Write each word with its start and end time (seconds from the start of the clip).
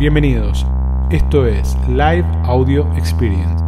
Bienvenidos. 0.00 0.64
Esto 1.10 1.46
es 1.46 1.76
Live 1.86 2.24
Audio 2.44 2.90
Experience. 2.96 3.62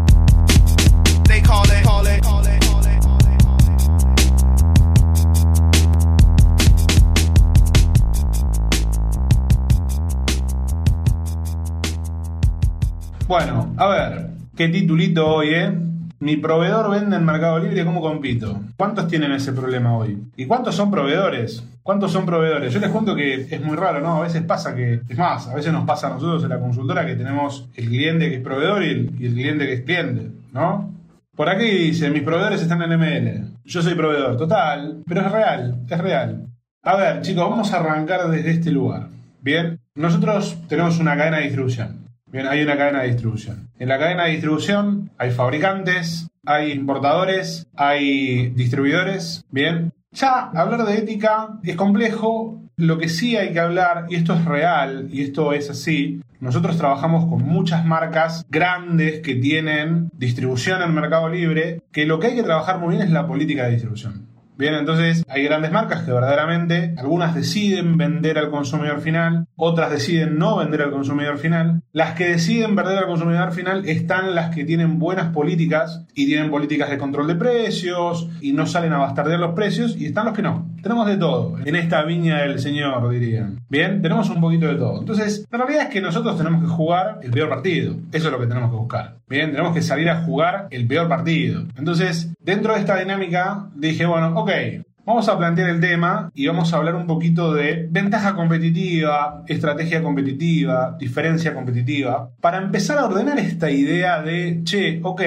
Bueno, 13.29 13.75
a 13.77 13.89
ver, 13.89 14.31
qué 14.57 14.69
titulito 14.69 15.29
hoy, 15.29 15.49
¿eh? 15.51 15.92
Mi 16.23 16.37
proveedor 16.37 16.89
vende 16.89 17.17
en 17.17 17.25
Mercado 17.25 17.59
Libre, 17.59 17.85
¿cómo 17.85 18.01
compito? 18.01 18.61
¿Cuántos 18.77 19.09
tienen 19.09 19.33
ese 19.33 19.53
problema 19.53 19.97
hoy? 19.97 20.23
¿Y 20.37 20.47
cuántos 20.47 20.77
son 20.77 20.89
proveedores? 20.89 21.65
¿Cuántos 21.83 22.13
son 22.13 22.25
proveedores? 22.25 22.73
Yo 22.73 22.79
les 22.79 22.91
cuento 22.91 23.17
que 23.17 23.49
es 23.51 23.61
muy 23.61 23.75
raro, 23.75 24.01
¿no? 24.01 24.19
A 24.19 24.21
veces 24.21 24.43
pasa 24.43 24.73
que, 24.73 25.01
es 25.09 25.19
más, 25.19 25.49
a 25.49 25.57
veces 25.57 25.73
nos 25.73 25.85
pasa 25.85 26.07
a 26.07 26.11
nosotros 26.11 26.45
en 26.45 26.51
la 26.51 26.61
consultora 26.61 27.05
que 27.05 27.17
tenemos 27.17 27.69
el 27.75 27.87
cliente 27.87 28.31
que 28.31 28.37
es 28.37 28.41
proveedor 28.41 28.85
y 28.85 28.91
el, 28.91 29.11
y 29.19 29.27
el 29.27 29.33
cliente 29.33 29.67
que 29.67 29.73
es 29.73 29.81
cliente, 29.81 30.31
¿no? 30.53 30.95
Por 31.35 31.49
aquí 31.49 31.65
dice, 31.65 32.09
mis 32.09 32.23
proveedores 32.23 32.63
están 32.63 32.83
en 32.83 33.01
ML. 33.01 33.45
Yo 33.65 33.83
soy 33.83 33.97
proveedor, 33.97 34.37
total, 34.37 35.03
pero 35.05 35.23
es 35.23 35.33
real, 35.33 35.81
es 35.91 35.99
real. 35.99 36.47
A 36.85 36.95
ver, 36.95 37.23
chicos, 37.23 37.51
vamos 37.51 37.73
a 37.73 37.81
arrancar 37.81 38.31
desde 38.31 38.49
este 38.49 38.71
lugar. 38.71 39.09
Bien, 39.41 39.81
nosotros 39.97 40.57
tenemos 40.69 41.01
una 41.01 41.17
cadena 41.17 41.39
de 41.39 41.47
distribución. 41.47 42.03
Hay 42.33 42.63
una 42.63 42.77
cadena 42.77 43.03
de 43.03 43.09
distribución. 43.09 43.69
En 43.79 43.89
la 43.89 43.99
cadena 43.99 44.25
de 44.25 44.31
distribución 44.31 45.11
hay 45.19 45.31
fabricantes, 45.33 46.29
hay 46.47 46.73
importadores, 46.73 47.67
hay 47.77 48.49
distribuidores. 48.51 49.45
Bien, 49.51 49.93
ya 50.13 50.51
hablar 50.55 50.87
de 50.87 50.97
ética 50.97 51.59
es 51.63 51.77
complejo. 51.77 52.59
Lo 52.77 52.99
que 52.99 53.11
sí 53.11 53.37
hay 53.37 53.53
que 53.53 53.61
hablar, 53.61 54.07
y 54.09 54.17
esto 54.17 54.35
es 54.35 54.45
real, 54.47 55.09
y 55.13 55.23
esto 55.23 55.53
es 55.53 55.69
así, 55.69 56.23
nosotros 56.41 56.77
trabajamos 56.79 57.27
con 57.27 57.43
muchas 57.45 57.85
marcas 57.85 58.45
grandes 58.49 59.21
que 59.21 59.37
tienen 59.37 60.11
distribución 60.15 60.83
en 60.83 60.95
Mercado 60.95 61.29
Libre, 61.29 61.83
que 61.93 62.07
lo 62.07 62.19
que 62.19 62.29
hay 62.29 62.35
que 62.35 62.43
trabajar 62.43 62.81
muy 62.81 62.97
bien 62.97 63.07
es 63.07 63.13
la 63.13 63.27
política 63.27 63.67
de 63.67 63.73
distribución. 63.73 64.32
Bien, 64.63 64.75
entonces 64.75 65.25
hay 65.29 65.43
grandes 65.43 65.73
marcas 65.73 66.05
que 66.05 66.13
verdaderamente, 66.13 66.95
algunas 66.97 67.35
deciden 67.35 67.97
vender 67.97 68.39
al 68.39 68.49
consumidor 68.49 69.01
final, 69.01 69.49
otras 69.57 69.91
deciden 69.91 70.39
no 70.39 70.59
vender 70.59 70.83
al 70.83 70.93
consumidor 70.93 71.39
final. 71.39 71.83
Las 71.91 72.15
que 72.15 72.29
deciden 72.29 72.77
vender 72.77 72.99
al 72.99 73.07
consumidor 73.07 73.51
final 73.51 73.85
están 73.89 74.37
las 74.37 74.55
que 74.55 74.65
tienen 74.65 75.01
buenas 75.01 75.31
políticas 75.33 76.05
y 76.15 76.27
tienen 76.27 76.49
políticas 76.49 76.91
de 76.91 76.99
control 76.99 77.27
de 77.27 77.35
precios 77.35 78.29
y 78.41 78.53
no 78.53 78.67
salen 78.67 78.93
a 78.93 78.99
bastardear 78.99 79.41
los 79.41 79.57
precios 79.57 79.97
y 79.97 80.07
están 80.07 80.27
los 80.27 80.37
que 80.37 80.43
no. 80.43 80.71
Tenemos 80.81 81.09
de 81.09 81.17
todo 81.17 81.57
en 81.65 81.75
esta 81.75 82.05
viña 82.05 82.43
del 82.43 82.61
señor, 82.61 83.11
dirían. 83.11 83.59
Bien, 83.69 84.01
tenemos 84.01 84.31
un 84.31 84.41
poquito 84.41 84.69
de 84.69 84.77
todo. 84.77 85.01
Entonces, 85.01 85.45
la 85.51 85.59
realidad 85.59 85.85
es 85.85 85.91
que 85.91 86.01
nosotros 86.01 86.39
tenemos 86.39 86.63
que 86.63 86.69
jugar 86.69 87.19
el 87.21 87.33
peor 87.33 87.49
partido. 87.49 87.97
Eso 88.13 88.27
es 88.29 88.33
lo 88.33 88.39
que 88.39 88.47
tenemos 88.47 88.71
que 88.71 88.77
buscar. 88.77 89.17
Bien, 89.29 89.51
tenemos 89.51 89.75
que 89.75 89.83
salir 89.83 90.11
a 90.11 90.23
jugar 90.23 90.69
el 90.71 90.87
peor 90.87 91.09
partido. 91.09 91.65
Entonces, 91.77 92.33
dentro 92.45 92.75
de 92.75 92.81
esta 92.81 92.97
dinámica, 92.97 93.71
dije, 93.75 94.07
bueno, 94.07 94.39
ok, 94.39 94.51
Vamos 95.05 95.29
a 95.29 95.37
plantear 95.37 95.69
el 95.69 95.81
tema 95.81 96.31
y 96.33 96.47
vamos 96.47 96.73
a 96.73 96.77
hablar 96.77 96.95
un 96.95 97.09
poquito 97.09 97.53
de 97.53 97.89
ventaja 97.91 98.37
competitiva, 98.37 99.43
estrategia 99.49 100.01
competitiva, 100.01 100.97
diferencia 100.97 101.53
competitiva, 101.55 102.31
para 102.41 102.59
empezar 102.59 102.99
a 102.99 103.07
ordenar 103.07 103.37
esta 103.41 103.69
idea 103.69 104.23
de, 104.23 104.61
che, 104.63 105.01
ok, 105.03 105.23